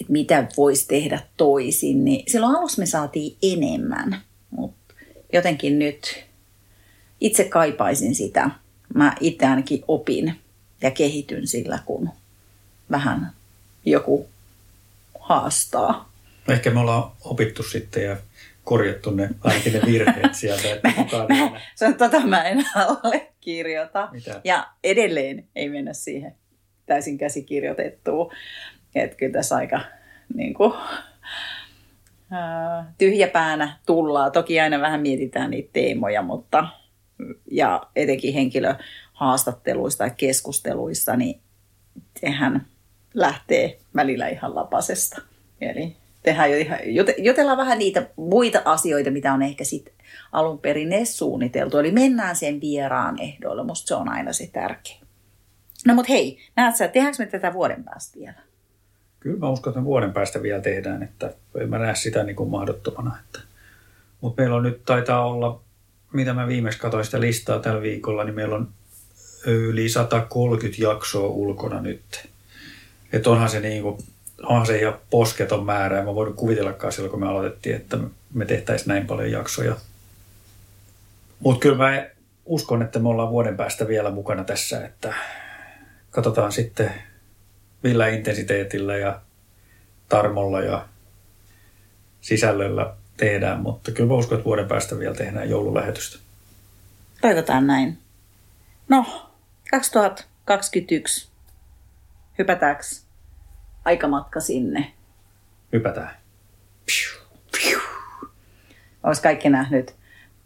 että 0.00 0.12
mitä 0.12 0.46
voisi 0.56 0.88
tehdä 0.88 1.20
toisin, 1.36 2.04
niin 2.04 2.32
silloin 2.32 2.56
alussa 2.56 2.82
me 2.82 2.86
saatiin 2.86 3.36
enemmän, 3.42 4.20
mutta 4.50 4.94
jotenkin 5.32 5.78
nyt 5.78 6.24
itse 7.20 7.44
kaipaisin 7.44 8.14
sitä. 8.14 8.50
Mä 8.94 9.16
itse 9.20 9.46
ainakin 9.46 9.84
opin 9.88 10.34
ja 10.82 10.90
kehityn 10.90 11.46
sillä, 11.46 11.78
kun 11.86 12.10
vähän 12.90 13.32
joku 13.84 14.28
haastaa. 15.20 16.12
Ehkä 16.48 16.70
me 16.70 16.80
ollaan 16.80 17.10
opittu 17.20 17.62
sitten 17.62 18.04
ja 18.04 18.16
korjattu 18.64 19.10
ne, 19.10 19.30
ainakin 19.40 19.72
ne 19.72 19.80
virheet 19.86 20.34
sieltä, 20.40 20.72
että 20.72 20.92
kukaan 20.96 21.26
mä, 21.28 21.60
se, 21.74 21.92
tota 21.92 22.20
mä 22.20 22.42
en 22.42 22.64
allekirjoita. 22.74 24.08
Mitä? 24.12 24.40
Ja 24.44 24.68
edelleen 24.84 25.44
ei 25.56 25.68
mennä 25.68 25.92
siihen 25.92 26.34
täysin 26.86 27.18
käsikirjoitettuun. 27.18 28.32
Että 28.94 29.16
kyllä 29.16 29.32
tässä 29.32 29.56
aika 29.56 29.80
niin 30.34 30.54
kuin, 30.54 30.72
ää, 32.30 32.92
tyhjäpäänä 32.98 33.76
tullaan. 33.86 34.32
Toki 34.32 34.60
aina 34.60 34.80
vähän 34.80 35.00
mietitään 35.00 35.50
niitä 35.50 35.70
teemoja, 35.72 36.22
mutta 36.22 36.68
ja 37.50 37.82
etenkin 37.96 38.34
henkilöhaastatteluissa 38.34 39.98
tai 39.98 40.10
keskusteluissa, 40.16 41.16
niin 41.16 41.40
sehän 42.20 42.66
lähtee 43.14 43.78
välillä 43.96 44.28
ihan 44.28 44.54
lapasesta. 44.54 45.22
Eli 45.60 45.96
tehdään 46.22 46.50
jo 46.50 46.56
ihan, 46.56 46.78
jutellaan 47.18 47.58
vähän 47.58 47.78
niitä 47.78 48.10
muita 48.16 48.62
asioita, 48.64 49.10
mitä 49.10 49.32
on 49.32 49.42
ehkä 49.42 49.64
sitten 49.64 49.94
alun 50.32 50.58
perin 50.58 50.92
edes 50.92 51.18
suunniteltu. 51.18 51.78
Eli 51.78 51.90
mennään 51.90 52.36
sen 52.36 52.60
vieraan 52.60 53.20
ehdoilla. 53.20 53.64
Musta 53.64 53.88
se 53.88 53.94
on 53.94 54.08
aina 54.08 54.32
se 54.32 54.46
tärkein. 54.52 55.00
No 55.86 55.94
mut 55.94 56.08
hei, 56.08 56.38
näet 56.56 56.76
sä, 56.76 56.88
tehdäänkö 56.88 57.22
me 57.22 57.26
tätä 57.26 57.52
vuoden 57.52 57.84
päästä 57.84 58.18
vielä? 58.18 58.47
Kyllä 59.20 59.38
mä 59.38 59.48
uskon, 59.48 59.70
että 59.70 59.84
vuoden 59.84 60.12
päästä 60.12 60.42
vielä 60.42 60.62
tehdään, 60.62 61.02
että 61.02 61.32
en 61.60 61.70
mä 61.70 61.78
näe 61.78 61.94
sitä 61.94 62.24
niin 62.24 62.36
kuin 62.36 62.50
mahdottomana. 62.50 63.16
Että. 63.24 63.40
Mutta 64.20 64.42
meillä 64.42 64.56
on 64.56 64.62
nyt 64.62 64.84
taitaa 64.84 65.26
olla, 65.26 65.60
mitä 66.12 66.34
mä 66.34 66.48
viimeksi 66.48 66.78
katsoin 66.78 67.04
sitä 67.04 67.20
listaa 67.20 67.58
tällä 67.58 67.82
viikolla, 67.82 68.24
niin 68.24 68.34
meillä 68.34 68.54
on 68.54 68.68
yli 69.46 69.88
130 69.88 70.82
jaksoa 70.82 71.28
ulkona 71.28 71.80
nyt. 71.80 72.28
Että 73.12 73.30
onhan 73.30 73.48
se 73.48 73.60
niin 73.60 73.82
kuin, 73.82 73.98
onhan 74.42 74.66
se 74.66 74.78
ihan 74.78 74.98
posketon 75.10 75.66
määrä. 75.66 76.04
Mä 76.04 76.14
voin 76.14 76.34
kuvitellakaan 76.34 76.92
silloin, 76.92 77.10
kun 77.10 77.20
me 77.20 77.28
aloitettiin, 77.28 77.76
että 77.76 77.98
me 78.34 78.44
tehtäisiin 78.44 78.88
näin 78.88 79.06
paljon 79.06 79.30
jaksoja. 79.30 79.76
Mutta 81.40 81.60
kyllä 81.60 81.76
mä 81.76 82.06
uskon, 82.44 82.82
että 82.82 82.98
me 82.98 83.08
ollaan 83.08 83.30
vuoden 83.30 83.56
päästä 83.56 83.88
vielä 83.88 84.10
mukana 84.10 84.44
tässä, 84.44 84.84
että 84.84 85.14
katsotaan 86.10 86.52
sitten 86.52 86.92
millä 87.82 88.08
intensiteetillä 88.08 88.96
ja 88.96 89.20
tarmolla 90.08 90.60
ja 90.60 90.88
sisällöllä 92.20 92.94
tehdään, 93.16 93.60
mutta 93.60 93.92
kyllä 93.92 94.08
mä 94.08 94.14
uskon, 94.14 94.38
että 94.38 94.44
vuoden 94.44 94.68
päästä 94.68 94.98
vielä 94.98 95.14
tehdään 95.14 95.50
joululähetystä. 95.50 96.18
Toivotaan 97.20 97.66
näin. 97.66 97.98
No, 98.88 99.30
2021. 99.70 101.28
Hypätäänkö 102.38 102.82
aikamatka 103.84 104.40
sinne? 104.40 104.92
Hypätään. 105.72 106.10
Olisi 109.02 109.22
kaikki 109.22 109.48
nähnyt 109.48 109.94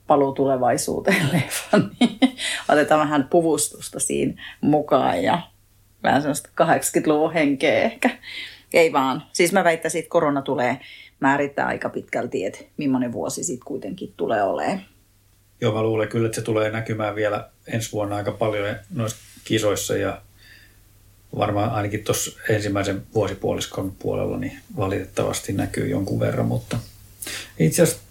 paluu 0.06 0.32
tulevaisuuteen 0.32 1.28
leffan, 1.32 1.90
niin 2.00 2.18
otetaan 2.68 3.00
vähän 3.00 3.28
puvustusta 3.28 4.00
siinä 4.00 4.42
mukaan 4.60 5.22
ja 5.22 5.51
vähän 6.02 6.22
sellaista 6.22 6.50
80-luvun 6.62 7.32
henkeä 7.32 7.82
ehkä. 7.82 8.10
Ei 8.72 8.92
vaan. 8.92 9.22
Siis 9.32 9.52
mä 9.52 9.64
väittäisin, 9.64 9.98
että 9.98 10.10
korona 10.10 10.42
tulee 10.42 10.80
määrittää 11.20 11.66
aika 11.66 11.88
pitkälti, 11.88 12.44
että 12.44 12.58
millainen 12.76 13.12
vuosi 13.12 13.44
sitten 13.44 13.66
kuitenkin 13.66 14.14
tulee 14.16 14.42
olemaan. 14.42 14.82
Joo, 15.60 15.74
mä 15.74 15.82
luulen 15.82 16.08
kyllä, 16.08 16.26
että 16.26 16.36
se 16.36 16.42
tulee 16.42 16.70
näkymään 16.70 17.14
vielä 17.14 17.48
ensi 17.66 17.92
vuonna 17.92 18.16
aika 18.16 18.32
paljon 18.32 18.76
noissa 18.94 19.16
kisoissa 19.44 19.96
ja 19.96 20.22
varmaan 21.36 21.70
ainakin 21.70 22.04
tuossa 22.04 22.40
ensimmäisen 22.48 23.02
vuosipuoliskon 23.14 23.92
puolella 23.98 24.38
niin 24.38 24.58
valitettavasti 24.76 25.52
näkyy 25.52 25.88
jonkun 25.88 26.20
verran, 26.20 26.46
mutta 26.46 26.78
itse 27.58 27.82
asiassa 27.82 28.02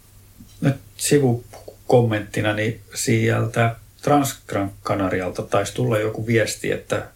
nyt 0.61 0.75
sivukommenttina 0.97 2.53
niin 2.53 2.79
sieltä 2.95 3.75
Transgran 4.01 4.71
Kanarialta 4.83 5.41
taisi 5.41 5.73
tulla 5.73 5.99
joku 5.99 6.27
viesti, 6.27 6.71
että 6.71 7.07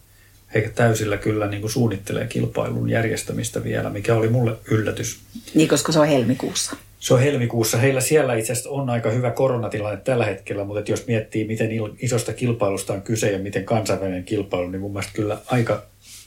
he 0.54 0.72
täysillä 0.74 1.16
kyllä 1.16 1.46
niin 1.46 1.60
kuin 1.60 1.70
suunnittelee 1.70 2.26
kilpailun 2.26 2.90
järjestämistä 2.90 3.64
vielä, 3.64 3.90
mikä 3.90 4.14
oli 4.14 4.28
mulle 4.28 4.56
yllätys. 4.70 5.18
Niin, 5.54 5.68
koska 5.68 5.92
se 5.92 6.00
on 6.00 6.08
helmikuussa. 6.08 6.76
Se 7.00 7.14
on 7.14 7.20
helmikuussa. 7.20 7.78
Heillä 7.78 8.00
siellä 8.00 8.34
itse 8.34 8.52
asiassa 8.52 8.70
on 8.70 8.90
aika 8.90 9.10
hyvä 9.10 9.30
koronatilanne 9.30 10.00
tällä 10.04 10.24
hetkellä, 10.24 10.64
mutta 10.64 10.90
jos 10.90 11.06
miettii, 11.06 11.46
miten 11.46 11.70
isosta 12.02 12.32
kilpailusta 12.32 12.92
on 12.92 13.02
kyse 13.02 13.30
ja 13.30 13.38
miten 13.38 13.64
kansainvälinen 13.64 14.24
kilpailu, 14.24 14.70
niin 14.70 14.80
mun 14.80 14.92
mielestä 14.92 15.12
kyllä 15.14 15.38
aika, 15.46 15.82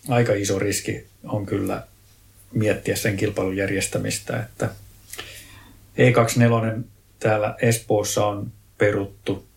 aika 0.10 0.34
iso 0.34 0.60
riski 0.60 1.05
on 1.23 1.45
kyllä 1.45 1.84
miettiä 2.53 2.95
sen 2.95 3.17
kilpailun 3.17 3.58
järjestämistä. 3.58 4.39
Että 4.39 4.69
E24 5.97 6.82
täällä 7.19 7.55
Espoossa 7.62 8.25
on 8.25 8.51
peruttu. 8.77 9.48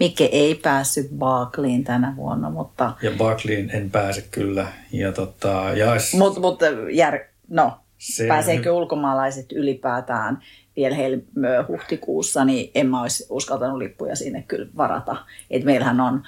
Mikke 0.00 0.24
ei 0.24 0.54
päässyt 0.54 1.10
Barkleyin 1.18 1.84
tänä 1.84 2.16
vuonna, 2.16 2.50
mutta... 2.50 2.92
Ja 3.02 3.10
Barkleyin 3.18 3.70
en 3.70 3.90
pääse 3.90 4.28
kyllä. 4.30 4.66
Ja 4.92 5.12
tota, 5.12 5.64
ja... 5.74 5.92
Mutta 6.18 6.40
mut, 6.40 6.60
jär... 6.92 7.18
no, 7.48 7.72
se 7.98 8.26
pääseekö 8.28 8.72
ulkomaalaiset 8.72 9.52
ylipäätään 9.52 10.42
vielä 10.76 10.94
helmöä 10.94 11.64
huhtikuussa, 11.68 12.44
niin 12.44 12.70
en 12.74 12.86
mä 12.86 13.02
olisi 13.02 13.26
uskaltanut 13.30 13.78
lippuja 13.78 14.16
sinne 14.16 14.44
kyllä 14.48 14.66
varata. 14.76 15.16
Et 15.50 15.64
meillähän 15.64 16.00
on 16.00 16.22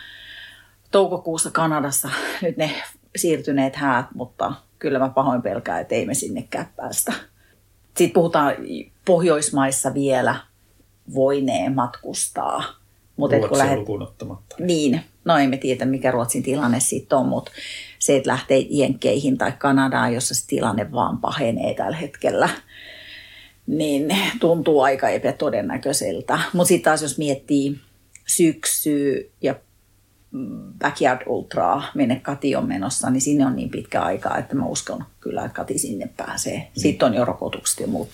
toukokuussa 0.90 1.50
Kanadassa 1.50 2.08
nyt 2.42 2.56
ne 2.56 2.70
siirtyneet 3.16 3.76
häät, 3.76 4.06
mutta 4.14 4.52
kyllä 4.78 4.98
mä 4.98 5.08
pahoin 5.08 5.42
pelkään, 5.42 5.80
että 5.80 5.94
ei 5.94 6.06
me 6.06 6.14
sinnekään 6.14 6.68
päästä. 6.76 7.12
Sitten 7.86 8.14
puhutaan 8.14 8.54
Pohjoismaissa 9.04 9.94
vielä 9.94 10.36
voineen 11.14 11.74
matkustaa. 11.74 12.79
Mutta 13.20 13.48
kun 13.48 13.58
lähdet... 13.58 13.78
lukuun 13.78 14.02
ottamatta. 14.02 14.56
Niin, 14.58 15.00
no 15.24 15.38
ei 15.38 15.46
me 15.46 15.56
tiedä 15.56 15.84
mikä 15.84 16.10
Ruotsin 16.10 16.42
tilanne 16.42 16.80
sitten 16.80 17.18
on, 17.18 17.26
mutta 17.28 17.52
se, 17.98 18.16
että 18.16 18.30
lähtee 18.30 18.66
Jenkkeihin 18.70 19.38
tai 19.38 19.52
Kanadaan, 19.58 20.14
jossa 20.14 20.34
se 20.34 20.46
tilanne 20.46 20.92
vaan 20.92 21.18
pahenee 21.18 21.74
tällä 21.74 21.96
hetkellä, 21.96 22.48
niin 23.66 24.16
tuntuu 24.40 24.80
aika 24.80 25.08
epätodennäköiseltä. 25.08 26.38
Mutta 26.52 26.68
sitten 26.68 26.90
taas 26.90 27.02
jos 27.02 27.18
miettii 27.18 27.78
syksyä 28.26 29.20
ja 29.42 29.54
Backyard 30.78 31.22
Ultraa, 31.26 31.90
minne 31.94 32.20
Kati 32.20 32.56
on 32.56 32.68
menossa, 32.68 33.10
niin 33.10 33.20
sinne 33.20 33.46
on 33.46 33.56
niin 33.56 33.70
pitkä 33.70 34.02
aika, 34.02 34.38
että 34.38 34.56
mä 34.56 34.66
uskon 34.66 35.04
kyllä, 35.20 35.44
että 35.44 35.56
Kati 35.56 35.78
sinne 35.78 36.08
pääsee. 36.16 36.58
Mm. 36.58 36.66
Sitten 36.80 37.08
on 37.08 37.14
jo 37.14 37.24
rokotukset 37.24 37.80
ja 37.80 37.86
muut 37.86 38.08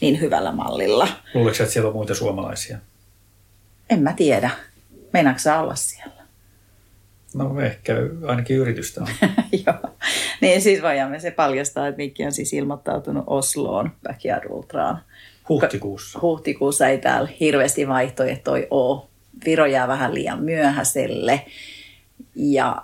niin 0.00 0.20
hyvällä 0.20 0.52
mallilla. 0.52 1.08
Luuletko 1.34 1.62
että 1.62 1.72
siellä 1.72 1.88
on 1.88 1.96
muita 1.96 2.14
suomalaisia? 2.14 2.78
En 3.90 4.02
mä 4.02 4.12
tiedä. 4.12 4.50
Meinaatko 5.12 5.38
sä 5.38 5.60
olla 5.60 5.74
siellä? 5.74 6.24
No 7.34 7.60
ehkä 7.60 7.96
ainakin 8.26 8.56
yritystä 8.56 9.00
on. 9.00 9.08
Joo. 9.66 9.94
Niin 10.40 10.62
siis 10.62 10.82
voimme 10.82 11.20
se 11.20 11.30
paljastaa, 11.30 11.88
että 11.88 11.96
Mikki 11.96 12.24
on 12.24 12.32
siis 12.32 12.52
ilmoittautunut 12.52 13.24
Osloon 13.26 13.90
Backyard 14.02 14.44
Ultraan. 14.50 15.02
Huhtikuussa. 15.48 16.18
Huhtikuussa 16.22 16.88
ei 16.88 16.98
täällä 16.98 17.28
hirveästi 17.40 17.88
vaihtoehtoja 17.88 18.66
ole. 18.70 19.02
Viro 19.46 19.66
jää 19.66 19.88
vähän 19.88 20.14
liian 20.14 20.42
myöhäiselle. 20.42 21.46
Ja 22.34 22.82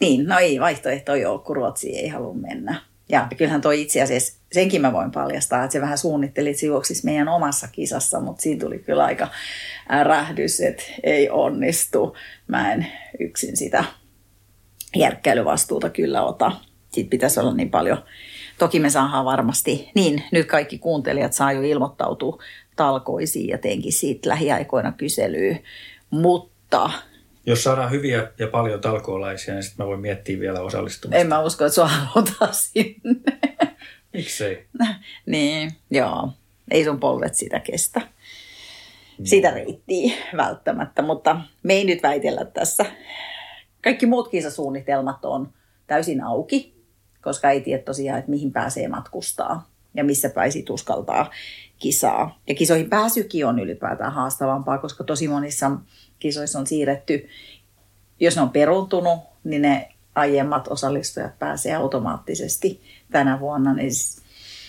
niin, 0.00 0.26
no 0.26 0.38
ei 0.38 0.60
vaihtoehtoja 0.60 1.30
ole, 1.30 1.40
kun 1.40 1.56
Ruotsi 1.56 1.98
ei 1.98 2.08
halua 2.08 2.34
mennä. 2.34 2.80
Ja 3.08 3.28
kyllähän 3.36 3.60
toi 3.60 3.82
itse 3.82 4.02
asiassa, 4.02 4.38
senkin 4.56 4.82
mä 4.82 4.92
voin 4.92 5.10
paljastaa, 5.10 5.64
että 5.64 5.72
se 5.72 5.80
vähän 5.80 5.98
suunnitteli, 5.98 6.50
että 6.50 6.60
se 6.60 6.66
meidän 7.04 7.28
omassa 7.28 7.68
kisassa, 7.72 8.20
mutta 8.20 8.42
siinä 8.42 8.60
tuli 8.60 8.78
kyllä 8.78 9.04
aika 9.04 9.28
rähdys, 10.02 10.60
että 10.60 10.82
ei 11.02 11.30
onnistu. 11.30 12.16
Mä 12.48 12.72
en 12.72 12.86
yksin 13.20 13.56
sitä 13.56 13.84
järkkäilyvastuuta 14.96 15.90
kyllä 15.90 16.22
ota. 16.22 16.52
Siitä 16.92 17.10
pitäisi 17.10 17.40
olla 17.40 17.54
niin 17.54 17.70
paljon. 17.70 18.04
Toki 18.58 18.80
me 18.80 18.90
saadaan 18.90 19.24
varmasti, 19.24 19.90
niin 19.94 20.22
nyt 20.32 20.46
kaikki 20.46 20.78
kuuntelijat 20.78 21.32
saa 21.32 21.52
jo 21.52 21.62
ilmoittautua 21.62 22.42
talkoisiin 22.76 23.48
ja 23.48 23.58
teenkin 23.58 23.92
siitä 23.92 24.28
lähiaikoina 24.28 24.92
kyselyä, 24.92 25.56
mutta 26.10 26.90
jos 27.46 27.64
saadaan 27.64 27.90
hyviä 27.90 28.28
ja 28.38 28.46
paljon 28.46 28.80
talkoolaisia, 28.80 29.54
niin 29.54 29.62
sitten 29.62 29.84
mä 29.84 29.88
voin 29.88 30.00
miettiä 30.00 30.40
vielä 30.40 30.60
osallistumista. 30.60 31.20
En 31.20 31.26
mä 31.26 31.40
usko, 31.40 31.64
että 31.64 31.74
sua 31.74 31.88
halutaan 31.88 32.54
sinne. 32.54 33.38
Miksei? 34.16 34.66
niin, 35.26 35.72
joo. 35.90 36.32
Ei 36.70 36.84
sun 36.84 37.00
polvet 37.00 37.34
sitä 37.34 37.60
kestä. 37.60 38.00
Mm. 38.00 39.24
Sitä 39.24 39.50
reittiä 39.50 40.16
välttämättä, 40.36 41.02
mutta 41.02 41.40
me 41.62 41.74
ei 41.74 41.84
nyt 41.84 42.02
väitellä 42.02 42.44
tässä. 42.44 42.84
Kaikki 43.84 44.06
muut 44.06 44.28
kisasuunnitelmat 44.28 45.24
on 45.24 45.52
täysin 45.86 46.24
auki, 46.24 46.74
koska 47.22 47.50
ei 47.50 47.60
tiedä 47.60 47.82
tosiaan, 47.82 48.18
että 48.18 48.30
mihin 48.30 48.52
pääsee 48.52 48.88
matkustaa 48.88 49.70
ja 49.94 50.04
missä 50.04 50.30
pääsi 50.30 50.64
uskaltaa 50.70 51.30
kisaa. 51.78 52.40
Ja 52.46 52.54
kisoihin 52.54 52.90
pääsykin 52.90 53.46
on 53.46 53.58
ylipäätään 53.58 54.12
haastavampaa, 54.12 54.78
koska 54.78 55.04
tosi 55.04 55.28
monissa 55.28 55.70
kisoissa 56.18 56.58
on 56.58 56.66
siirretty, 56.66 57.28
jos 58.20 58.36
ne 58.36 58.42
on 58.42 58.50
peruuntunut, 58.50 59.18
niin 59.44 59.62
ne 59.62 59.88
aiemmat 60.16 60.68
osallistujat 60.68 61.38
pääsee 61.38 61.74
automaattisesti 61.74 62.82
tänä 63.10 63.40
vuonna. 63.40 63.74
Niin 63.74 63.92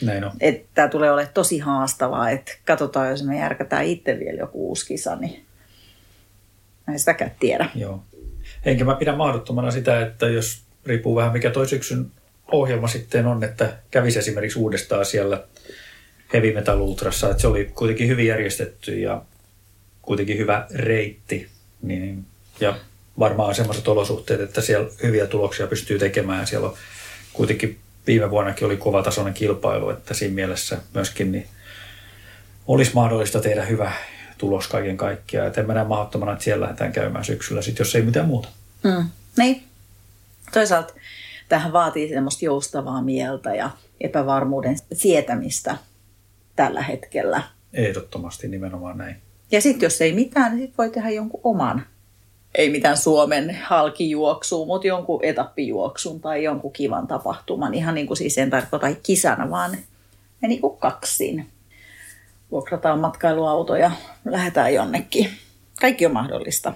Näin 0.02 0.24
on. 0.24 0.32
Että 0.40 0.68
tämä 0.74 0.88
tulee 0.88 1.12
olemaan 1.12 1.34
tosi 1.34 1.60
haastavaa, 1.60 2.30
että 2.30 2.52
katsotaan, 2.66 3.10
jos 3.10 3.24
me 3.24 3.40
järkätään 3.40 3.86
itse 3.86 4.20
vielä 4.20 4.40
joku 4.40 4.68
uusi 4.68 4.86
kisa, 4.86 5.16
niin 5.16 5.46
en 6.88 7.00
sitäkään 7.00 7.32
tiedä. 7.40 7.70
Joo. 7.76 8.04
Enkä 8.66 8.86
mä 8.86 8.96
pidä 8.96 9.16
mahdottomana 9.16 9.72
sitä, 9.72 10.02
että 10.02 10.28
jos 10.28 10.62
riippuu 10.86 11.16
vähän 11.16 11.34
mikä 11.34 11.50
toi 11.50 11.68
syksyn 11.68 12.12
ohjelma 12.52 12.88
sitten 12.88 13.28
on, 13.28 13.44
että 13.44 13.78
kävisi 13.92 14.20
esimerkiksi 14.20 14.60
uudestaan 14.60 15.06
siellä 15.06 15.44
Heavy 16.34 16.54
Metal 16.54 16.82
Ultrassa, 16.82 17.30
että 17.30 17.42
se 17.42 17.48
oli 17.48 17.72
kuitenkin 17.76 18.08
hyvin 18.08 18.28
järjestetty 18.28 19.00
ja 19.00 19.22
kuitenkin 20.02 20.38
hyvä 20.38 20.68
reitti. 20.74 21.48
Niin, 21.82 22.26
ja 22.60 22.76
varmaan 23.20 23.56
semmoiset 23.56 23.88
olosuhteet, 23.88 24.42
että 24.42 24.62
siellä 24.62 24.90
hyviä 25.04 25.28
tuloksia 25.28 25.68
pystyy 25.68 26.00
tekemään. 26.00 26.48
Siellä 26.48 26.68
on 26.68 26.78
kuitenkin 27.34 27.80
viime 28.08 28.30
vuonnakin 28.30 28.66
oli 28.66 28.78
kovatasoinen 28.78 29.34
kilpailu, 29.34 29.90
että 29.90 30.14
siinä 30.14 30.36
mielessä 30.36 30.78
myöskin 30.94 31.32
niin 31.32 31.48
olisi 32.68 32.92
mahdollista 32.94 33.42
tehdä 33.42 33.66
hyvä 33.66 33.92
tulos 34.38 34.68
kaiken 34.68 34.98
kaikkiaan. 34.98 35.48
Että 35.48 35.62
en 35.62 35.68
mä 35.68 35.74
näe 35.74 35.84
mahdottomana, 35.84 36.32
että 36.32 36.44
siellä 36.44 36.64
lähdetään 36.64 36.92
käymään 36.92 37.26
syksyllä, 37.26 37.62
sit, 37.62 37.80
jos 37.80 37.96
ei 37.96 38.02
mitään 38.02 38.28
muuta. 38.28 38.50
Mm, 38.84 39.10
niin. 39.38 39.64
Toisaalta 40.54 40.94
tähän 41.50 41.74
vaatii 41.74 42.10
semmoista 42.10 42.46
joustavaa 42.46 43.02
mieltä 43.02 43.56
ja 43.56 43.70
epävarmuuden 44.02 44.78
sietämistä 44.94 45.78
tällä 46.56 46.82
hetkellä. 46.82 47.44
Ehdottomasti 47.74 48.48
nimenomaan 48.48 48.98
näin. 48.98 49.16
Ja 49.52 49.62
sitten 49.62 49.86
jos 49.86 50.02
ei 50.02 50.14
mitään, 50.14 50.56
niin 50.56 50.68
sit 50.68 50.78
voi 50.78 50.90
tehdä 50.90 51.10
jonkun 51.10 51.42
oman. 51.44 51.86
Ei 52.58 52.70
mitään 52.70 52.98
Suomen 52.98 53.58
halkijuoksua, 53.64 54.66
mutta 54.66 54.88
jonkun 54.88 55.26
etappijuoksun 55.26 56.22
tai 56.22 56.44
jonkun 56.44 56.74
kivan 56.74 57.08
tapahtuman. 57.08 57.74
Ihan 57.74 57.96
niin 57.96 58.08
kuin 58.08 58.18
siis 58.18 58.38
en 58.38 58.50
tarkoita 58.50 58.88
kisana, 59.04 59.50
vaan 59.50 59.78
me 60.42 60.48
niin 60.48 60.62
kuin 60.62 60.78
kaksin. 60.78 61.48
Vuokrataan 62.52 63.00
matkailuauto 63.00 63.76
ja 63.76 63.92
lähdetään 64.26 64.74
jonnekin. 64.74 65.30
Kaikki 65.82 66.06
on 66.06 66.14
mahdollista. 66.14 66.74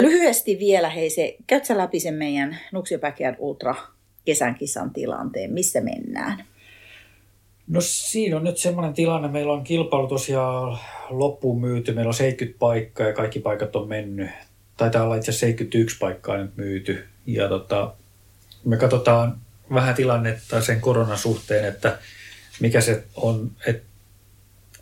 Lyhyesti 0.00 0.58
vielä, 0.58 0.88
hei 0.88 1.10
se, 1.10 1.36
käyt 1.46 1.64
sä 1.64 1.78
läpi 1.78 2.00
sen 2.00 2.14
meidän 2.14 2.58
Nuksio 2.72 2.98
Ultra 3.38 3.74
kesän 4.24 4.54
kisan 4.54 4.92
tilanteen? 4.92 5.52
Missä 5.52 5.80
mennään? 5.80 6.44
No 7.68 7.80
siinä 7.80 8.36
on 8.36 8.44
nyt 8.44 8.58
semmoinen 8.58 8.94
tilanne, 8.94 9.28
meillä 9.28 9.52
on 9.52 9.64
kilpailu 9.64 10.06
tosiaan 10.06 10.78
loppuun 11.10 11.60
myyty, 11.60 11.92
meillä 11.92 12.08
on 12.08 12.14
70 12.14 12.58
paikkaa 12.58 13.06
ja 13.06 13.12
kaikki 13.12 13.40
paikat 13.40 13.76
on 13.76 13.88
mennyt. 13.88 14.30
Taitaa 14.76 15.02
olla 15.02 15.16
itse 15.16 15.30
asiassa 15.30 15.46
71 15.46 15.98
paikkaa 15.98 16.36
nyt 16.36 16.56
myyty. 16.56 17.08
Ja 17.26 17.48
tota, 17.48 17.94
me 18.64 18.76
katsotaan 18.76 19.36
vähän 19.74 19.94
tilannetta 19.94 20.60
sen 20.60 20.80
koronan 20.80 21.18
suhteen, 21.18 21.64
että 21.64 21.98
mikä 22.60 22.80
se 22.80 23.04
on, 23.16 23.50
että 23.66 23.82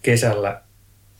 kesällä, 0.03 0.61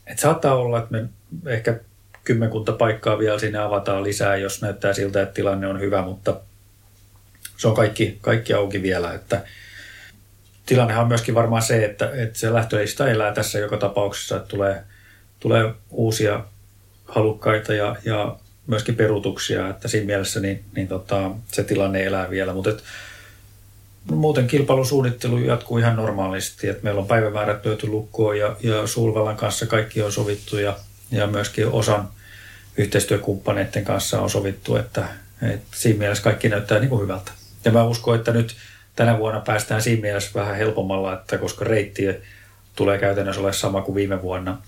että 0.07 0.23
saattaa 0.23 0.55
olla, 0.55 0.79
että 0.79 0.91
me 0.91 1.09
ehkä 1.47 1.81
kymmenkunta 2.25 2.73
paikkaa 2.73 3.19
vielä 3.19 3.39
sinne 3.39 3.59
avataan 3.59 4.05
lisää, 4.05 4.37
jos 4.37 4.63
näyttää 4.63 4.93
siltä, 4.93 5.23
että 5.23 5.35
tilanne 5.35 5.67
on 5.67 5.81
hyvä, 5.81 6.03
mutta 6.03 6.41
se 7.57 7.69
on 7.69 7.75
kaikki, 7.75 8.19
kaikki 8.21 8.53
auki 8.55 8.83
vielä, 8.83 9.15
että 9.15 9.45
tilannehan 10.67 11.03
on 11.03 11.09
myöskin 11.09 11.35
varmaan 11.35 11.63
se, 11.63 11.85
että, 11.85 12.11
että 12.15 12.39
se 12.39 12.53
lähtöistä 12.53 13.09
elää 13.09 13.35
tässä 13.35 13.59
joka 13.59 13.77
tapauksessa, 13.77 14.37
että 14.37 14.49
tulee, 14.49 14.83
tulee 15.41 15.75
uusia 15.91 16.45
halukkaita 17.05 17.75
ja, 17.75 17.97
ja 18.05 18.37
myöskin 18.71 18.97
perutuksia, 18.97 19.69
että 19.69 19.89
siinä 19.89 20.07
mielessä 20.07 20.41
niin, 20.41 20.65
niin 20.77 20.89
tota, 20.89 21.31
se 21.53 21.65
tilanne 21.65 22.05
elää 22.05 22.31
vielä, 22.31 22.55
mutta 22.55 22.71
et, 22.71 22.83
muuten 24.11 24.47
kilpailusuunnittelu 24.47 25.39
jatkuu 25.39 25.79
ihan 25.79 25.97
normaalisti, 25.97 26.69
että 26.69 26.85
meillä 26.85 27.01
on 27.01 27.07
päivämäärät 27.07 27.67
löyty 27.67 27.87
lukkoon 27.87 28.39
ja, 28.39 28.57
ja 28.63 28.87
Sulvalan 28.87 29.37
kanssa 29.37 29.67
kaikki 29.67 30.03
on 30.03 30.13
sovittu 30.13 30.59
ja, 30.59 30.77
ja 31.11 31.27
myöskin 31.27 31.67
osan 31.67 32.09
yhteistyökumppaneiden 32.77 33.85
kanssa 33.85 34.21
on 34.21 34.31
sovittu, 34.31 34.77
että, 34.77 35.09
että 35.43 35.67
siinä 35.77 35.99
mielessä 35.99 36.25
kaikki 36.25 36.49
näyttää 36.49 36.79
niin 36.79 36.89
kuin 36.89 37.03
hyvältä. 37.03 37.33
Ja 37.65 37.73
mä 37.73 37.85
uskon, 37.85 38.17
että 38.17 38.33
nyt 38.33 38.57
tänä 38.97 39.19
vuonna 39.19 39.41
päästään 39.41 39.83
siinä 39.83 40.03
mielessä 40.03 40.31
vähän 40.35 40.57
helpommalla, 40.57 41.13
että 41.13 41.39
koska 41.39 41.65
reitti 41.65 42.03
tulee 42.77 42.99
käytännössä 42.99 43.41
olla 43.41 43.53
sama 43.53 43.83
kuin 43.83 43.95
viime 43.95 44.23
vuonna, 44.23 44.59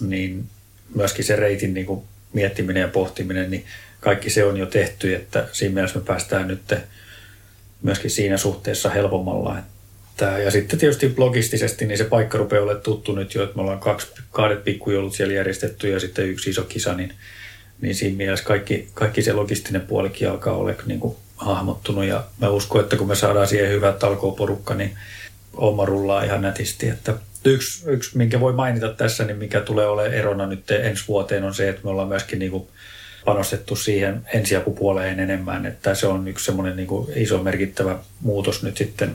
niin 0.00 0.46
myöskin 0.94 1.24
se 1.24 1.36
reitin 1.36 1.74
niin 1.74 1.86
kuin 1.86 2.04
miettiminen 2.34 2.80
ja 2.80 2.88
pohtiminen, 2.88 3.50
niin 3.50 3.64
kaikki 4.00 4.30
se 4.30 4.44
on 4.44 4.56
jo 4.56 4.66
tehty, 4.66 5.14
että 5.14 5.48
siinä 5.52 5.74
mielessä 5.74 5.98
me 5.98 6.04
päästään 6.04 6.48
nyt 6.48 6.74
myöskin 7.82 8.10
siinä 8.10 8.36
suhteessa 8.36 8.90
helpommalla. 8.90 9.58
Että, 9.58 10.38
ja 10.38 10.50
sitten 10.50 10.78
tietysti 10.78 11.14
logistisesti 11.16 11.86
niin 11.86 11.98
se 11.98 12.04
paikka 12.04 12.38
rupeaa 12.38 12.62
olemaan 12.62 12.82
tuttu 12.82 13.12
nyt 13.12 13.34
jo, 13.34 13.44
että 13.44 13.56
me 13.56 13.62
ollaan 13.62 13.80
kaksi, 13.80 14.06
kahdet 14.30 14.64
pikkujoulut 14.64 15.14
siellä 15.14 15.34
järjestetty 15.34 15.88
ja 15.88 16.00
sitten 16.00 16.28
yksi 16.28 16.50
iso 16.50 16.62
kisa, 16.62 16.94
niin, 16.94 17.12
niin 17.80 17.94
siinä 17.94 18.16
mielessä 18.16 18.44
kaikki, 18.44 18.88
kaikki 18.94 19.22
se 19.22 19.32
logistinen 19.32 19.82
puolikin 19.82 20.30
alkaa 20.30 20.56
olla 20.56 20.72
niin 20.86 21.00
kuin 21.00 21.16
hahmottunut 21.36 22.04
ja 22.04 22.24
mä 22.40 22.48
uskon, 22.48 22.80
että 22.80 22.96
kun 22.96 23.08
me 23.08 23.14
saadaan 23.14 23.48
siihen 23.48 23.70
hyvä 23.70 23.92
talkooporukka, 23.92 24.74
niin 24.74 24.96
oma 25.56 25.84
rullaa 25.84 26.24
ihan 26.24 26.42
nätisti. 26.42 26.88
Että 26.88 27.14
yksi, 27.50 27.90
yksi, 27.90 28.18
minkä 28.18 28.40
voi 28.40 28.52
mainita 28.52 28.88
tässä, 28.88 29.24
niin 29.24 29.36
mikä 29.36 29.60
tulee 29.60 29.86
olemaan 29.86 30.14
erona 30.14 30.46
nyt 30.46 30.70
ensi 30.70 31.04
vuoteen 31.08 31.44
on 31.44 31.54
se, 31.54 31.68
että 31.68 31.80
me 31.84 31.90
ollaan 31.90 32.08
myöskin 32.08 32.38
niin 32.38 32.50
kuin 32.50 32.68
panostettu 33.24 33.76
siihen 33.76 34.26
ensiapupuoleen 34.34 35.20
enemmän, 35.20 35.66
että 35.66 35.94
se 35.94 36.06
on 36.06 36.28
yksi 36.28 36.44
semmoinen 36.44 36.76
niin 36.76 36.88
iso 37.14 37.42
merkittävä 37.42 37.98
muutos 38.20 38.62
nyt 38.62 38.76
sitten 38.76 39.14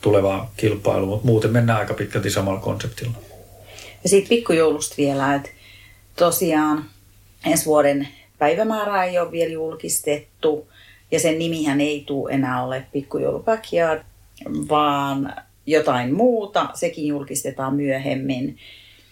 tulevaan 0.00 0.48
kilpailuun, 0.56 1.10
mutta 1.10 1.26
muuten 1.26 1.52
mennään 1.52 1.78
aika 1.78 1.94
pitkälti 1.94 2.30
samalla 2.30 2.60
konseptilla. 2.60 3.16
Ja 4.02 4.08
siitä 4.08 4.28
pikkujoulusta 4.28 4.94
vielä, 4.98 5.34
että 5.34 5.50
tosiaan 6.16 6.84
ensi 7.46 7.66
vuoden 7.66 8.08
päivämäärää 8.38 9.04
ei 9.04 9.18
ole 9.18 9.32
vielä 9.32 9.52
julkistettu 9.52 10.68
ja 11.10 11.20
sen 11.20 11.38
nimihän 11.38 11.80
ei 11.80 12.04
tule 12.06 12.32
enää 12.32 12.64
ole 12.64 12.86
pikkujoulu 12.92 13.44
vaan 14.68 15.34
jotain 15.66 16.14
muuta, 16.14 16.68
sekin 16.74 17.06
julkistetaan 17.06 17.74
myöhemmin. 17.74 18.58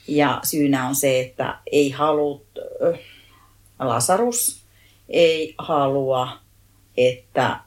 Ja 0.09 0.41
syynä 0.43 0.89
on 0.89 0.95
se, 0.95 1.21
että 1.21 1.59
ei 1.73 1.91
halut, 1.91 2.47
Lasarus 3.79 4.65
ei 5.09 5.55
halua, 5.59 6.29
että 6.97 7.61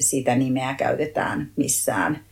sitä 0.00 0.34
nimeä 0.34 0.74
käytetään 0.74 1.52
missään 1.56 2.24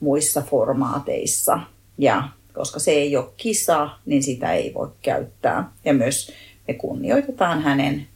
muissa 0.00 0.42
formaateissa. 0.42 1.60
Ja 1.98 2.28
koska 2.52 2.80
se 2.80 2.90
ei 2.90 3.16
ole 3.16 3.28
kisa, 3.36 3.90
niin 4.06 4.22
sitä 4.22 4.52
ei 4.52 4.74
voi 4.74 4.90
käyttää. 5.02 5.72
Ja 5.84 5.94
myös 5.94 6.32
me 6.68 6.74
kunnioitetaan 6.74 7.62
hänen 7.62 8.08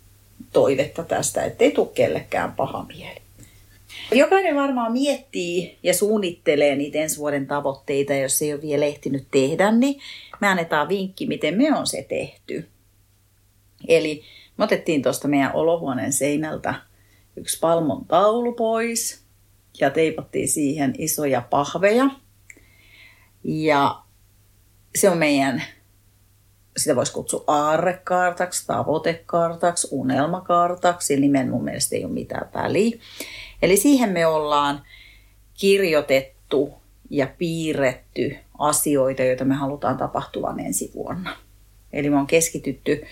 toivetta 0.52 1.02
tästä, 1.02 1.44
ettei 1.44 1.70
tule 1.70 1.88
kellekään 1.94 2.52
paha 2.52 2.84
mieli. 2.84 3.21
Jokainen 4.12 4.54
varmaan 4.54 4.92
miettii 4.92 5.78
ja 5.82 5.94
suunnittelee 5.94 6.76
niitä 6.76 6.98
ensi 6.98 7.18
vuoden 7.18 7.46
tavoitteita, 7.46 8.14
jos 8.14 8.42
ei 8.42 8.52
ole 8.52 8.62
vielä 8.62 8.84
ehtinyt 8.84 9.26
tehdä, 9.30 9.70
niin 9.70 10.00
me 10.40 10.48
annetaan 10.48 10.88
vinkki, 10.88 11.26
miten 11.26 11.56
me 11.56 11.74
on 11.74 11.86
se 11.86 12.06
tehty. 12.08 12.68
Eli 13.88 14.22
me 14.56 14.64
otettiin 14.64 15.02
tuosta 15.02 15.28
meidän 15.28 15.54
olohuoneen 15.54 16.12
seinältä 16.12 16.74
yksi 17.36 17.58
palmon 17.60 18.04
taulu 18.04 18.52
pois 18.52 19.22
ja 19.80 19.90
teipattiin 19.90 20.48
siihen 20.48 20.94
isoja 20.98 21.42
pahveja. 21.50 22.10
Ja 23.44 24.02
se 24.94 25.10
on 25.10 25.18
meidän, 25.18 25.62
sitä 26.76 26.96
voisi 26.96 27.12
kutsua 27.12 27.44
aarrekartaksi, 27.46 28.66
tavoitekartaksi, 28.66 29.88
unelmakartaksi, 29.90 31.20
nimen 31.20 31.50
mun 31.50 31.64
mielestä 31.64 31.96
ei 31.96 32.04
ole 32.04 32.12
mitään 32.12 32.50
väliä. 32.54 32.98
Eli 33.62 33.76
siihen 33.76 34.10
me 34.10 34.26
ollaan 34.26 34.82
kirjoitettu 35.54 36.74
ja 37.10 37.26
piirretty 37.38 38.36
asioita, 38.58 39.22
joita 39.22 39.44
me 39.44 39.54
halutaan 39.54 39.96
tapahtuvan 39.96 40.60
ensi 40.60 40.90
vuonna. 40.94 41.36
Eli 41.92 42.10
me 42.10 42.16
on 42.16 42.26
keskitytty 42.26 43.04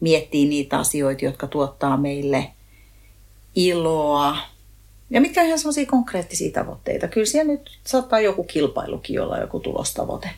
miettimään 0.00 0.48
niitä 0.48 0.78
asioita, 0.78 1.24
jotka 1.24 1.46
tuottaa 1.46 1.96
meille 1.96 2.50
iloa. 3.54 4.36
Ja 5.10 5.20
mitkä 5.20 5.40
on 5.40 5.46
ihan 5.46 5.58
sellaisia 5.58 5.86
konkreettisia 5.86 6.52
tavoitteita. 6.52 7.08
Kyllä 7.08 7.26
siellä 7.26 7.52
nyt 7.52 7.78
saattaa 7.84 8.20
joku 8.20 8.44
kilpailukin 8.44 9.20
olla 9.20 9.38
joku 9.38 9.60
tulostavoite. 9.60 10.30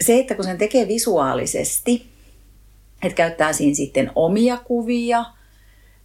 Se, 0.00 0.18
että 0.18 0.34
kun 0.34 0.44
sen 0.44 0.58
tekee 0.58 0.88
visuaalisesti, 0.88 2.06
että 3.02 3.16
käyttää 3.16 3.52
siinä 3.52 3.74
sitten 3.74 4.10
omia 4.14 4.56
kuvia– 4.56 5.24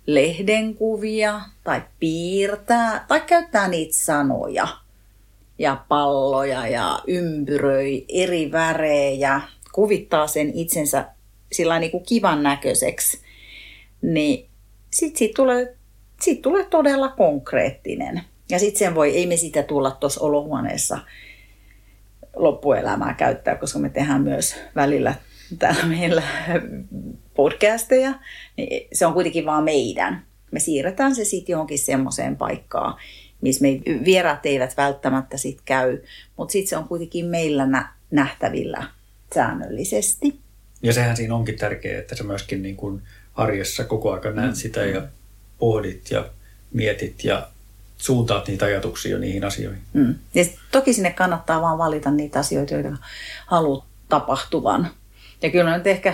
lehdenkuvia 0.08 1.42
tai 1.64 1.82
piirtää 2.00 3.06
tai 3.08 3.22
käyttää 3.22 3.68
niitä 3.68 3.94
sanoja 3.96 4.68
ja 5.60 5.84
palloja 5.88 6.68
ja 6.68 7.00
ympyröi 7.08 8.06
eri 8.10 8.52
värejä, 8.52 9.42
kuvittaa 9.72 10.28
sen 10.28 10.52
itsensä 10.54 11.06
sillä 11.52 11.80
niin 11.80 11.92
kuin 11.92 12.04
kivan 12.04 12.44
näköiseksi, 12.44 13.22
niin 14.02 14.50
sitten 14.92 15.18
siitä 15.18 15.36
tulee, 15.36 15.76
siitä 16.22 16.42
tulee 16.42 16.66
todella 16.66 17.10
konkreettinen. 17.10 18.22
Ja 18.50 18.60
sitten 18.60 18.80
sen 18.80 18.96
voi, 18.96 19.16
ei 19.18 19.28
me 19.28 19.38
sitä 19.38 19.64
tulla 19.64 19.92
tuossa 19.92 20.22
olohuoneessa 20.22 21.00
loppuelämää 22.36 23.14
käyttää, 23.14 23.56
koska 23.56 23.80
me 23.80 23.90
tehdään 23.90 24.22
myös 24.22 24.56
välillä 24.76 25.16
täällä 25.60 25.86
meillä 25.86 26.24
podcasteja, 27.36 28.14
niin 28.58 28.88
se 28.94 29.06
on 29.06 29.14
kuitenkin 29.14 29.46
vaan 29.46 29.64
meidän. 29.64 30.26
Me 30.52 30.60
siirretään 30.60 31.16
se 31.16 31.26
sitten 31.26 31.54
johonkin 31.54 31.80
semmoiseen 31.80 32.36
paikkaan, 32.36 32.96
missä 33.42 33.62
me 33.62 33.82
vieraat 34.06 34.46
eivät 34.46 34.78
välttämättä 34.78 35.38
sit 35.38 35.62
käy, 35.66 36.02
mutta 36.38 36.52
sitten 36.52 36.70
se 36.70 36.78
on 36.78 36.88
kuitenkin 36.88 37.26
meillä 37.26 37.90
nähtävillä 38.12 38.84
säännöllisesti. 39.34 40.40
Ja 40.82 40.94
sehän 40.94 41.18
siinä 41.18 41.36
onkin 41.36 41.58
tärkeää, 41.58 42.00
että 42.00 42.16
sä 42.16 42.24
myöskin 42.24 42.62
niin 42.62 42.76
kuin 42.76 43.02
arjessa 43.36 43.84
koko 43.84 44.12
ajan 44.12 44.36
näet 44.36 44.52
mm. 44.52 44.56
sitä 44.56 44.86
ja 44.86 45.02
pohdit 45.60 46.12
ja 46.12 46.26
mietit 46.74 47.24
ja 47.24 47.48
suuntaat 47.98 48.48
niitä 48.48 48.66
ajatuksia 48.66 49.12
jo 49.12 49.18
niihin 49.18 49.44
asioihin. 49.44 49.82
Mm. 49.94 50.16
Ja 50.34 50.46
toki 50.72 50.94
sinne 50.94 51.12
kannattaa 51.12 51.62
vaan 51.62 51.78
valita 51.78 52.12
niitä 52.12 52.40
asioita, 52.40 52.74
joita 52.74 52.98
haluat 53.46 53.84
tapahtuvan. 54.10 54.92
Ja 55.42 55.52
kyllä 55.52 55.78
nyt 55.78 55.88
ehkä 55.88 56.14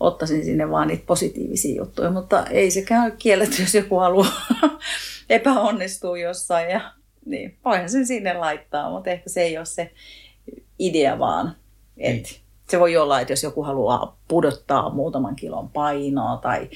ottaisin 0.00 0.44
sinne 0.44 0.70
vaan 0.70 0.88
niitä 0.88 1.04
positiivisia 1.06 1.76
juttuja, 1.76 2.10
mutta 2.10 2.46
ei 2.46 2.70
se 2.70 2.82
käy 2.82 3.10
kielletty, 3.18 3.62
jos 3.62 3.74
joku 3.74 3.98
haluaa 3.98 4.46
epäonnistua 5.30 6.18
jossain. 6.18 6.70
Ja, 6.70 6.92
niin, 7.26 7.56
voihan 7.64 7.90
sen 7.90 8.06
sinne 8.06 8.34
laittaa, 8.34 8.90
mutta 8.90 9.10
ehkä 9.10 9.30
se 9.30 9.42
ei 9.42 9.58
ole 9.58 9.66
se 9.66 9.92
idea 10.78 11.18
vaan. 11.18 11.56
Et 11.96 12.14
niin. 12.14 12.40
Se 12.68 12.80
voi 12.80 12.96
olla, 12.96 13.20
että 13.20 13.32
jos 13.32 13.42
joku 13.42 13.62
haluaa 13.62 14.18
pudottaa 14.28 14.90
muutaman 14.90 15.36
kilon 15.36 15.68
painoa 15.68 16.36
tai 16.36 16.68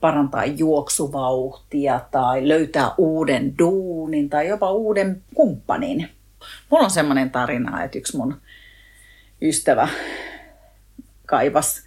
parantaa 0.00 0.44
juoksuvauhtia 0.44 2.00
tai 2.10 2.48
löytää 2.48 2.90
uuden 2.98 3.58
duunin 3.58 4.30
tai 4.30 4.48
jopa 4.48 4.72
uuden 4.72 5.22
kumppanin. 5.34 6.08
Mulla 6.70 6.84
on 6.84 6.90
semmoinen 6.90 7.30
tarina, 7.30 7.84
että 7.84 7.98
yksi 7.98 8.16
mun 8.16 8.36
ystävä 9.42 9.88
kaivas 11.30 11.82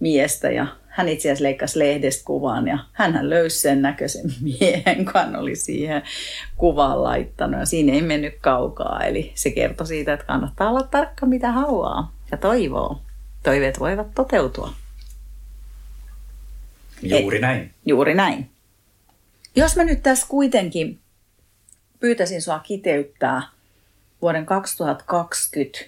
miestä 0.00 0.50
ja 0.50 0.66
hän 0.86 1.08
itse 1.08 1.28
asiassa 1.28 1.42
leikkasi 1.42 1.78
lehdestä 1.78 2.24
kuvan 2.24 2.68
ja 2.68 2.78
hän 2.92 3.30
löysi 3.30 3.58
sen 3.58 3.82
näköisen 3.82 4.30
miehen, 4.60 5.04
kun 5.04 5.14
hän 5.14 5.36
oli 5.36 5.56
siihen 5.56 6.02
kuvaan 6.56 7.02
laittanut. 7.02 7.60
Ja 7.60 7.66
siinä 7.66 7.92
ei 7.92 8.02
mennyt 8.02 8.34
kaukaa. 8.40 9.04
Eli 9.04 9.32
se 9.34 9.50
kertoi 9.50 9.86
siitä, 9.86 10.12
että 10.12 10.26
kannattaa 10.26 10.70
olla 10.70 10.82
tarkka 10.82 11.26
mitä 11.26 11.52
haluaa 11.52 12.12
ja 12.30 12.36
toivoo. 12.36 13.00
Toiveet 13.42 13.80
voivat 13.80 14.14
toteutua. 14.14 14.72
Juuri 17.02 17.40
näin. 17.40 17.74
Juuri 17.86 18.14
näin. 18.14 18.50
Jos 19.56 19.76
mä 19.76 19.84
nyt 19.84 20.02
tässä 20.02 20.26
kuitenkin 20.28 21.00
pyytäisin 22.00 22.42
sua 22.42 22.58
kiteyttää 22.58 23.42
vuoden 24.22 24.46
2020 24.46 25.78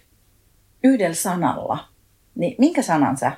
yhdellä 0.85 1.15
sanalla, 1.15 1.89
niin 2.39 2.55
minkä 2.59 2.83
sanan 2.83 3.17
sä 3.17 3.33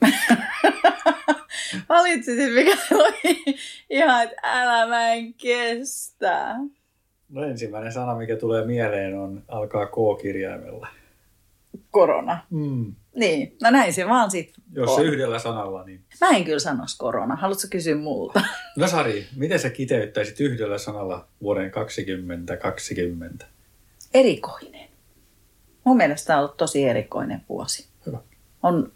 valitsisit, 1.88 2.54
mikä 2.54 2.76
oli 2.94 3.44
ihan, 3.90 4.22
että 4.22 4.36
älä 4.42 4.86
mä 4.86 5.12
en 5.12 5.34
kestä. 5.34 6.56
No 7.28 7.42
ensimmäinen 7.42 7.92
sana, 7.92 8.14
mikä 8.14 8.36
tulee 8.36 8.66
mieleen 8.66 9.18
on, 9.18 9.42
alkaa 9.48 9.86
K-kirjaimella. 9.86 10.88
Korona. 11.90 12.46
Mm. 12.50 12.94
Niin, 13.14 13.56
no 13.62 13.70
näin 13.70 13.92
se 13.92 14.08
vaan 14.08 14.30
sitten 14.30 14.64
Jos 14.72 14.96
se 14.96 15.02
yhdellä 15.02 15.38
sanalla, 15.38 15.84
niin... 15.84 16.04
Mä 16.20 16.28
en 16.28 16.44
kyllä 16.44 16.58
sanoisi 16.58 16.98
korona. 16.98 17.36
Haluatko 17.36 17.66
kysyä 17.70 17.96
multa? 17.96 18.40
No 18.76 18.88
Sari, 18.88 19.26
miten 19.36 19.58
sä 19.58 19.70
kiteyttäisit 19.70 20.40
yhdellä 20.40 20.78
sanalla 20.78 21.28
vuoden 21.42 21.70
2020? 21.70 23.46
Erikoinen. 24.14 24.88
Mun 25.84 25.96
mielestä 25.96 26.26
tämä 26.26 26.38
on 26.38 26.44
ollut 26.44 26.56
tosi 26.56 26.84
erikoinen 26.84 27.40
vuosi. 27.48 27.93
On, 28.64 28.92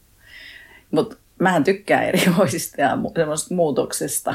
mutta 0.91 1.17
mähän 1.39 1.65
tykkään 1.65 2.05
erikoisista 2.05 2.81
ja 2.83 2.99
semmoisesta 3.17 3.55
muutoksesta. 3.55 4.35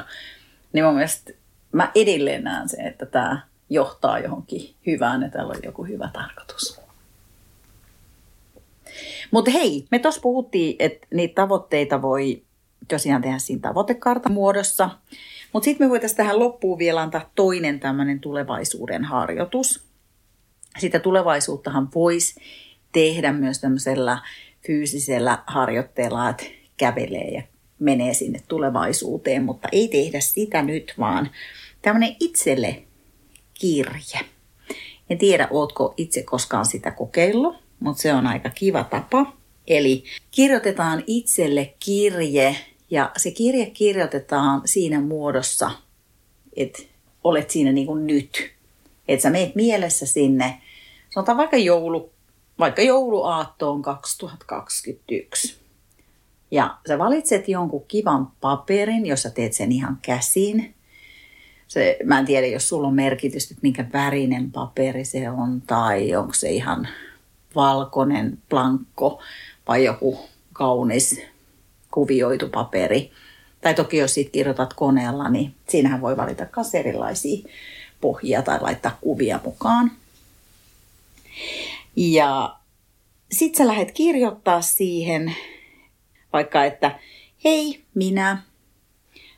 Niin 0.74 0.86
mun 0.86 0.96
mielestä 0.96 1.32
mä 1.72 1.92
edelleen 1.96 2.44
näen 2.44 2.70
se, 2.70 2.78
että 2.78 3.06
tämä 3.06 3.42
johtaa 3.70 4.20
johonkin 4.20 4.76
hyvään 4.88 5.22
ja 5.22 5.30
täällä 5.30 5.52
on 5.52 5.64
joku 5.64 5.84
hyvä 5.84 6.10
tarkoitus. 6.14 6.82
Mutta 9.32 9.52
hei, 9.52 9.86
me 9.92 10.00
tuossa 10.00 10.22
puhuttiin, 10.22 10.76
että 10.80 11.08
niitä 11.14 11.36
tavoitteita 11.36 12.02
voi 12.02 12.44
tosiaan 12.88 13.22
tehdä 13.22 13.38
siinä 13.38 13.62
tavoitekartan 13.62 14.32
muodossa. 14.32 14.90
Mutta 15.54 15.66
sitten 15.66 15.88
me 15.88 15.90
voitaisiin 15.90 16.18
tähän 16.18 16.40
loppuun 16.40 16.80
vielä 16.80 17.02
antaa 17.02 17.30
toinen 17.36 17.80
tämmöinen 17.80 18.20
tulevaisuuden 18.20 19.04
harjoitus. 19.04 19.84
Sitä 20.80 21.00
tulevaisuuttahan 21.00 21.90
voisi 21.96 22.42
tehdä 22.92 23.34
myös 23.34 23.60
tämmöisellä 23.60 24.18
fyysisellä 24.68 25.44
harjoitteella, 25.48 26.30
että 26.30 26.44
kävelee 26.78 27.28
ja 27.28 27.44
menee 27.80 28.14
sinne 28.14 28.42
tulevaisuuteen, 28.48 29.44
mutta 29.44 29.70
ei 29.72 29.88
tehdä 29.88 30.20
sitä 30.20 30.62
nyt, 30.62 30.94
vaan 31.00 31.30
tämmöinen 31.82 32.16
itselle 32.20 32.84
kirje. 33.54 34.20
En 35.10 35.18
tiedä, 35.18 35.48
ootko 35.52 35.94
itse 35.98 36.24
koskaan 36.24 36.66
sitä 36.66 36.92
kokeillut, 36.92 37.56
mutta 37.80 38.02
se 38.02 38.14
on 38.14 38.28
aika 38.28 38.50
kiva 38.50 38.84
tapa. 38.84 39.34
Eli 39.68 40.04
kirjoitetaan 40.32 41.04
itselle 41.08 41.74
kirje 41.80 42.56
ja 42.90 43.12
se 43.18 43.32
kirje 43.32 43.66
kirjoitetaan 43.66 44.62
siinä 44.66 45.02
muodossa, 45.02 45.72
että 46.56 46.84
olet 47.24 47.50
siinä 47.50 47.72
niin 47.72 47.88
kuin 47.88 48.08
nyt. 48.08 48.52
Että 49.08 49.24
sä 49.24 49.30
meet 49.30 49.56
mielessä 49.56 50.06
sinne, 50.06 50.62
sanotaan 51.10 51.38
vaikka, 51.38 51.58
joulu, 51.58 52.13
vaikka 52.60 52.82
jouluaattoon 52.82 53.82
2021. 53.82 55.58
Ja 56.52 56.78
sä 56.88 56.98
valitset 56.98 57.50
jonkun 57.50 57.86
kivan 57.88 58.32
paperin, 58.42 59.06
jos 59.06 59.22
sä 59.22 59.30
teet 59.30 59.54
sen 59.54 59.72
ihan 59.72 59.98
käsin. 60.02 60.76
Se, 61.68 61.98
mä 62.06 62.20
en 62.20 62.26
tiedä, 62.26 62.48
jos 62.48 62.70
sulla 62.70 62.88
on 62.88 62.94
merkitystä, 62.94 63.54
että 63.54 63.62
minkä 63.62 63.86
värinen 63.94 64.52
paperi 64.52 65.06
se 65.06 65.30
on, 65.30 65.62
tai 65.62 66.16
onko 66.16 66.34
se 66.34 66.50
ihan 66.50 66.88
valkoinen, 67.56 68.38
blankko 68.50 69.22
vai 69.68 69.86
joku 69.86 70.20
kaunis 70.54 71.22
kuvioitu 71.92 72.50
paperi. 72.50 73.12
Tai 73.62 73.74
toki 73.74 73.98
jos 73.98 74.14
siitä 74.14 74.32
kirjoitat 74.32 74.74
koneella, 74.74 75.30
niin 75.30 75.56
siinähän 75.70 76.02
voi 76.02 76.18
valita 76.18 76.46
myös 76.56 76.76
erilaisia 76.76 77.50
pohjia 78.02 78.42
tai 78.42 78.62
laittaa 78.62 78.98
kuvia 79.02 79.40
mukaan. 79.46 79.92
Ja 81.96 82.60
sitten 83.32 83.58
sä 83.58 83.68
lähdet 83.68 83.92
kirjoittaa 83.92 84.62
siihen 84.62 85.36
vaikka, 86.34 86.64
että 86.64 87.00
hei 87.44 87.84
minä, 87.94 88.44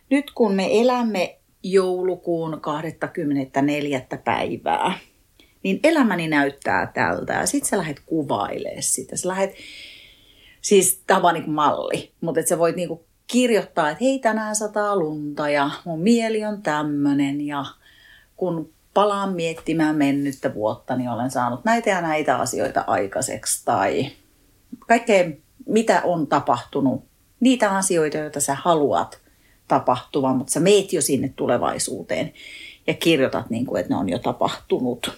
nyt 0.10 0.32
kun 0.32 0.54
me 0.54 0.68
elämme 0.72 1.40
joulukuun 1.64 2.62
24. 2.62 4.02
päivää, 4.24 5.00
niin 5.64 5.80
elämäni 5.84 6.28
näyttää 6.28 6.92
tältä. 6.94 7.34
Ja 7.34 7.46
sitten 7.46 7.70
sä 7.70 7.78
lähdet 7.78 8.02
kuvailemaan 8.06 8.84
sitä. 8.84 9.18
Sä 9.18 9.30
lähdet, 9.30 9.56
siis 10.62 11.02
tämä 11.08 11.18
on 11.18 11.24
vaan 11.24 11.36
niin 11.36 11.50
malli, 11.50 12.12
mutta 12.22 12.40
että 12.40 12.50
sä 12.50 12.60
voit 12.60 12.76
niin 12.76 12.90
kirjoittaa, 13.28 13.90
että 13.90 14.04
hei 14.04 14.20
tänään 14.20 14.56
sataa 14.56 14.96
lunta 14.96 15.50
ja 15.50 15.70
mun 15.86 16.02
mieli 16.02 16.46
on 16.46 16.62
tämmönen 16.62 17.42
ja 17.42 17.66
kun 18.36 18.75
palaan 18.96 19.34
miettimään 19.34 19.96
mennyttä 19.96 20.54
vuotta, 20.54 20.96
niin 20.96 21.10
olen 21.10 21.32
saanut 21.32 21.64
näitä 21.64 21.90
ja 21.90 22.02
näitä 22.02 22.38
asioita 22.38 22.84
aikaiseksi 22.88 23.66
tai 23.66 24.12
kaikkea, 24.88 25.32
mitä 25.66 26.02
on 26.04 26.28
tapahtunut, 26.28 27.04
niitä 27.40 27.72
asioita, 27.72 28.18
joita 28.18 28.40
sä 28.40 28.56
haluat 28.56 29.22
tapahtuvan, 29.68 30.38
mutta 30.38 30.54
sä 30.54 30.60
meet 30.60 30.94
jo 30.94 31.02
sinne 31.02 31.34
tulevaisuuteen 31.36 32.34
ja 32.88 32.94
kirjoitat, 32.94 33.50
niin 33.50 33.66
kuin, 33.66 33.80
että 33.80 33.94
ne 33.94 34.00
on 34.00 34.10
jo 34.10 34.20
tapahtunut. 34.20 35.18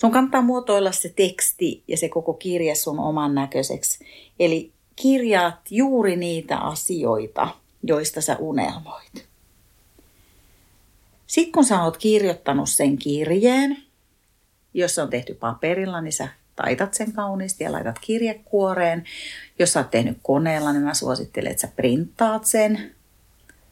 Sun 0.00 0.10
kannattaa 0.10 0.42
muotoilla 0.42 0.92
se 0.92 1.08
teksti 1.08 1.84
ja 1.88 1.96
se 1.96 2.08
koko 2.08 2.32
kirja 2.32 2.76
sun 2.76 2.98
oman 2.98 3.34
näköiseksi. 3.34 4.04
Eli 4.38 4.72
kirjaat 4.96 5.60
juuri 5.70 6.16
niitä 6.16 6.58
asioita, 6.58 7.48
joista 7.82 8.20
sä 8.20 8.36
unelmoit. 8.36 9.31
Sitten 11.32 11.52
kun 11.52 11.64
sä 11.64 11.82
oot 11.82 11.96
kirjoittanut 11.96 12.68
sen 12.68 12.98
kirjeen, 12.98 13.76
jos 14.74 14.94
se 14.94 15.02
on 15.02 15.10
tehty 15.10 15.34
paperilla, 15.34 16.00
niin 16.00 16.12
sä 16.12 16.28
taitat 16.56 16.94
sen 16.94 17.12
kauniisti 17.12 17.64
ja 17.64 17.72
laitat 17.72 17.98
kirjekuoreen. 17.98 19.04
Jos 19.58 19.72
sä 19.72 19.80
oot 19.80 19.90
tehnyt 19.90 20.18
koneella, 20.22 20.72
niin 20.72 20.82
mä 20.82 20.94
suosittelen, 20.94 21.50
että 21.50 21.60
sä 21.60 21.72
printtaat 21.76 22.44
sen. 22.44 22.94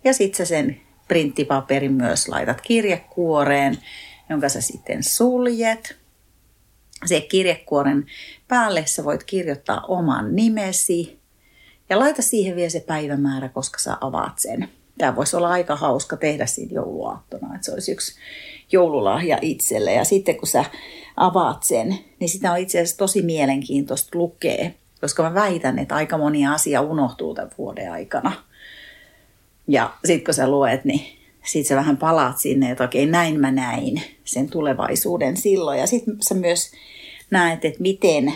Ja 0.05 0.13
sitten 0.13 0.37
sä 0.37 0.45
sen 0.45 0.81
printtipaperin 1.09 1.93
myös 1.93 2.29
laitat 2.29 2.61
kirjekuoreen 2.61 3.79
jonka 4.31 4.49
sä 4.49 4.61
sitten 4.61 5.03
suljet. 5.03 5.97
Se 7.07 7.21
kirjekuoren 7.21 8.07
päälle 8.49 8.87
sä 8.87 9.05
voit 9.05 9.25
kirjoittaa 9.25 9.81
oman 9.81 10.37
nimesi 10.37 11.21
ja 11.91 11.99
laita 11.99 12.23
siihen 12.23 12.57
vielä 12.57 12.71
se 12.71 12.81
päivämäärä, 12.81 13.49
koska 13.49 13.79
sä 13.79 13.97
avaat 14.01 14.39
sen. 14.39 14.80
Tämä 15.01 15.17
voisi 15.17 15.37
olla 15.37 15.49
aika 15.49 15.77
hauska 15.77 16.17
tehdä 16.17 16.47
siinä 16.47 16.73
jouluaattona, 16.75 17.55
että 17.55 17.65
se 17.65 17.73
olisi 17.73 17.93
yksi 17.93 18.15
joululahja 18.73 19.39
itselle. 19.43 19.93
Ja 19.93 20.05
sitten 20.05 20.37
kun 20.37 20.49
sä 20.49 20.65
avaat 21.17 21.63
sen, 21.63 21.99
niin 22.19 22.29
sitä 22.29 22.53
on 22.53 22.59
itse 22.59 22.79
asiassa 22.79 22.97
tosi 22.97 23.23
mielenkiintoista 23.23 24.19
lukea, 24.19 24.71
koska 25.01 25.23
mä 25.23 25.35
väitän, 25.35 25.79
että 25.79 25.95
aika 25.95 26.19
moni 26.19 26.47
asia 26.47 26.81
unohtuu 26.81 27.35
tämän 27.35 27.51
vuoden 27.59 27.93
aikana. 27.93 28.33
Ja 29.69 29.95
sitten 30.05 30.25
kun 30.25 30.35
sä 30.35 30.49
luet, 30.49 30.85
niin 30.85 31.01
sitten 31.45 31.69
sä 31.69 31.77
vähän 31.77 31.97
palaat 31.97 32.39
sinne, 32.39 32.71
että 32.71 32.85
okei, 32.85 33.07
näin 33.07 33.41
mä 33.41 33.51
näin 33.51 34.03
sen 34.25 34.51
tulevaisuuden 34.51 35.37
silloin. 35.37 35.79
Ja 35.79 35.87
sitten 35.87 36.17
sä 36.21 36.35
myös 36.35 36.73
näet, 37.31 37.65
että 37.65 37.83
miten, 37.83 38.33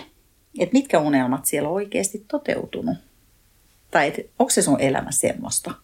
että 0.59 0.73
mitkä 0.73 1.01
unelmat 1.01 1.47
siellä 1.47 1.69
on 1.69 1.75
oikeasti 1.75 2.25
toteutunut. 2.29 2.97
Tai 3.91 4.09
että 4.09 4.23
onko 4.39 4.51
se 4.51 4.63
sun 4.63 4.81
elämä 4.81 5.11
semmoista, 5.11 5.75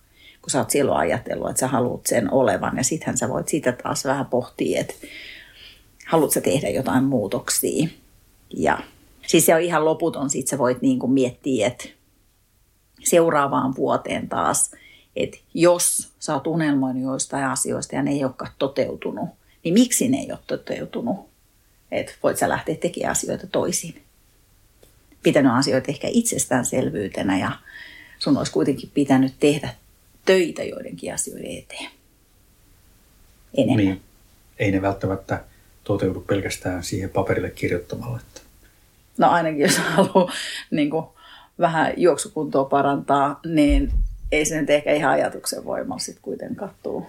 kun 0.42 0.50
sä 0.50 0.58
oot 0.58 0.70
silloin 0.70 0.98
ajatellut, 0.98 1.50
että 1.50 1.60
sä 1.60 1.68
haluat 1.68 2.06
sen 2.06 2.32
olevan. 2.32 2.76
Ja 2.76 2.84
sittenhän 2.84 3.18
sä 3.18 3.28
voit 3.28 3.48
siitä 3.48 3.72
taas 3.72 4.04
vähän 4.04 4.26
pohtia, 4.26 4.80
että 4.80 4.94
haluat 6.06 6.30
sä 6.30 6.40
tehdä 6.40 6.68
jotain 6.68 7.04
muutoksia. 7.04 7.88
Ja 8.56 8.78
siis 9.26 9.46
se 9.46 9.54
on 9.54 9.60
ihan 9.60 9.84
loputon, 9.84 10.30
sit 10.30 10.48
sä 10.48 10.58
voit 10.58 10.82
niin 10.82 10.98
kuin 10.98 11.12
miettiä, 11.12 11.66
että 11.66 11.84
seuraavaan 13.04 13.76
vuoteen 13.76 14.28
taas– 14.28 14.70
että 15.16 15.38
jos 15.54 16.12
sä 16.18 16.34
oot 16.34 16.46
unelmoinut 16.46 17.02
joistain 17.02 17.44
asioista 17.44 17.96
ja 17.96 18.02
ne 18.02 18.10
ei 18.10 18.24
olekaan 18.24 18.52
toteutunut, 18.58 19.28
niin 19.64 19.74
miksi 19.74 20.08
ne 20.08 20.18
ei 20.18 20.30
ole 20.30 20.38
toteutunut? 20.46 21.30
Että 21.90 22.12
voit 22.22 22.38
sä 22.38 22.48
lähteä 22.48 22.74
tekemään 22.74 23.10
asioita 23.10 23.46
toisin. 23.46 24.02
Pitänyt 25.22 25.52
asioita 25.52 25.90
ehkä 25.90 26.08
itsestäänselvyytenä 26.10 27.38
ja 27.38 27.52
sun 28.18 28.38
olisi 28.38 28.52
kuitenkin 28.52 28.90
pitänyt 28.94 29.34
tehdä 29.40 29.74
töitä 30.30 30.64
joidenkin 30.64 31.14
asioiden 31.14 31.58
eteen. 31.58 31.90
Enemmän. 33.54 33.76
Niin. 33.76 34.02
Ei 34.58 34.70
ne 34.70 34.82
välttämättä 34.82 35.44
toteudu 35.84 36.20
pelkästään 36.20 36.82
siihen 36.82 37.10
paperille 37.10 37.50
kirjoittamalla. 37.50 38.20
Että... 38.28 38.40
No 39.18 39.30
ainakin 39.30 39.60
jos 39.60 39.78
haluaa 39.78 40.32
niin 40.70 40.90
kuin, 40.90 41.06
vähän 41.60 41.94
juoksukuntoa 41.96 42.64
parantaa, 42.64 43.40
niin 43.46 43.92
ei 44.32 44.44
se 44.44 44.60
nyt 44.60 44.70
ehkä 44.70 44.92
ihan 44.92 45.12
ajatuksen 45.12 45.64
voimalla 45.64 45.98
sitten 45.98 46.22
kuitenkaan 46.22 46.74
tuu. 46.82 47.06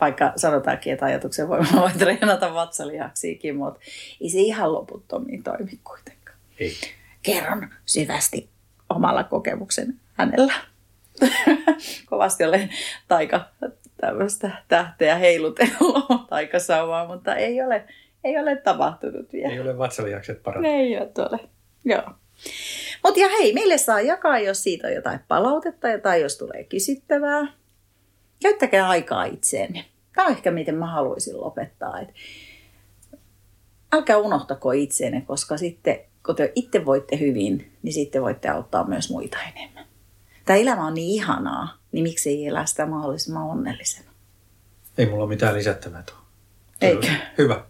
Vaikka 0.00 0.32
sanotaankin, 0.36 0.92
että 0.92 1.06
ajatuksen 1.06 1.48
voimalla 1.48 1.80
voi 1.80 1.90
treenata 1.98 2.54
vatsalihaksiakin, 2.54 3.56
mutta 3.56 3.80
ei 4.20 4.30
se 4.30 4.38
ihan 4.38 4.72
loputtomiin 4.72 5.42
toimi 5.42 5.80
kuitenkaan. 5.84 6.38
Ei. 6.58 6.74
Kerron 7.22 7.68
syvästi 7.86 8.48
omalla 8.90 9.24
kokemuksen 9.24 9.94
hänellä. 10.12 10.54
Kovasti 12.10 12.44
olen 12.44 12.70
taika 13.08 13.44
tämmöistä 13.96 14.50
tähteä 14.68 15.14
heilutelua 15.14 16.06
taikasaumaa, 16.30 17.06
mutta 17.06 17.34
ei 17.34 17.62
ole, 17.62 17.84
ei 18.24 18.38
ole 18.38 18.56
tapahtunut 18.56 19.32
vielä. 19.32 19.52
Ei 19.52 19.60
ole 19.60 19.78
vatsalihakset 19.78 20.42
parantunut. 20.42 20.78
Ei 20.80 20.96
ole. 20.98 21.40
Joo. 21.84 22.02
Mutta 23.04 23.20
ja 23.20 23.28
hei, 23.28 23.52
meille 23.52 23.78
saa 23.78 24.00
jakaa, 24.00 24.38
jos 24.38 24.62
siitä 24.62 24.86
on 24.86 24.94
jotain 24.94 25.20
palautetta 25.28 25.88
tai 26.02 26.22
jos 26.22 26.38
tulee 26.38 26.64
kysyttävää. 26.64 27.46
Käyttäkää 28.42 28.88
aikaa 28.88 29.24
itseenne. 29.24 29.84
Tämä 30.14 30.26
on 30.26 30.32
ehkä 30.32 30.50
miten 30.50 30.74
mä 30.74 30.86
haluaisin 30.86 31.40
lopettaa. 31.40 32.00
Et 32.00 32.08
älkää 33.92 34.18
unohtako 34.18 34.72
itseenne, 34.72 35.20
koska 35.20 35.56
sitten 35.56 36.00
kun 36.26 36.36
te 36.36 36.52
itse 36.54 36.84
voitte 36.84 37.18
hyvin, 37.18 37.72
niin 37.82 37.92
sitten 37.92 38.22
voitte 38.22 38.48
auttaa 38.48 38.86
myös 38.86 39.10
muita 39.10 39.38
enemmän. 39.56 39.73
Tämä 40.44 40.56
elämä 40.56 40.86
on 40.86 40.94
niin 40.94 41.10
ihanaa, 41.14 41.78
niin 41.92 42.02
miksi 42.02 42.30
ei 42.30 42.46
elää 42.46 42.66
sitä 42.66 42.86
mahdollisimman 42.86 43.42
onnellisena? 43.42 44.10
Ei 44.98 45.06
mulla 45.06 45.24
ole 45.24 45.28
mitään 45.28 45.54
lisättävää 45.54 46.02
tuohon. 46.02 46.24
Eikö? 46.80 47.06
Hyvä. 47.38 47.64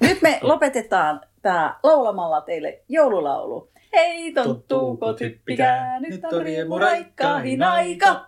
Nyt 0.00 0.22
me 0.22 0.38
lopetetaan 0.42 1.20
tämä 1.42 1.78
laulamalla 1.82 2.40
teille 2.40 2.80
joululaulu. 2.88 3.70
Hei 3.92 4.32
tonttuuko 4.32 5.12
typpikää, 5.12 6.00
nyt 6.00 6.24
on 6.24 6.42
riemu 6.42 6.78
raikkaahin 6.78 7.62
aika. 7.62 8.26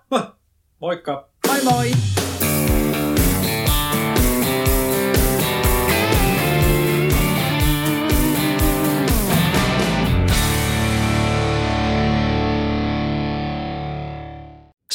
Moikka! 0.81 1.29
Moi 1.47 1.63
moi! 1.65 1.91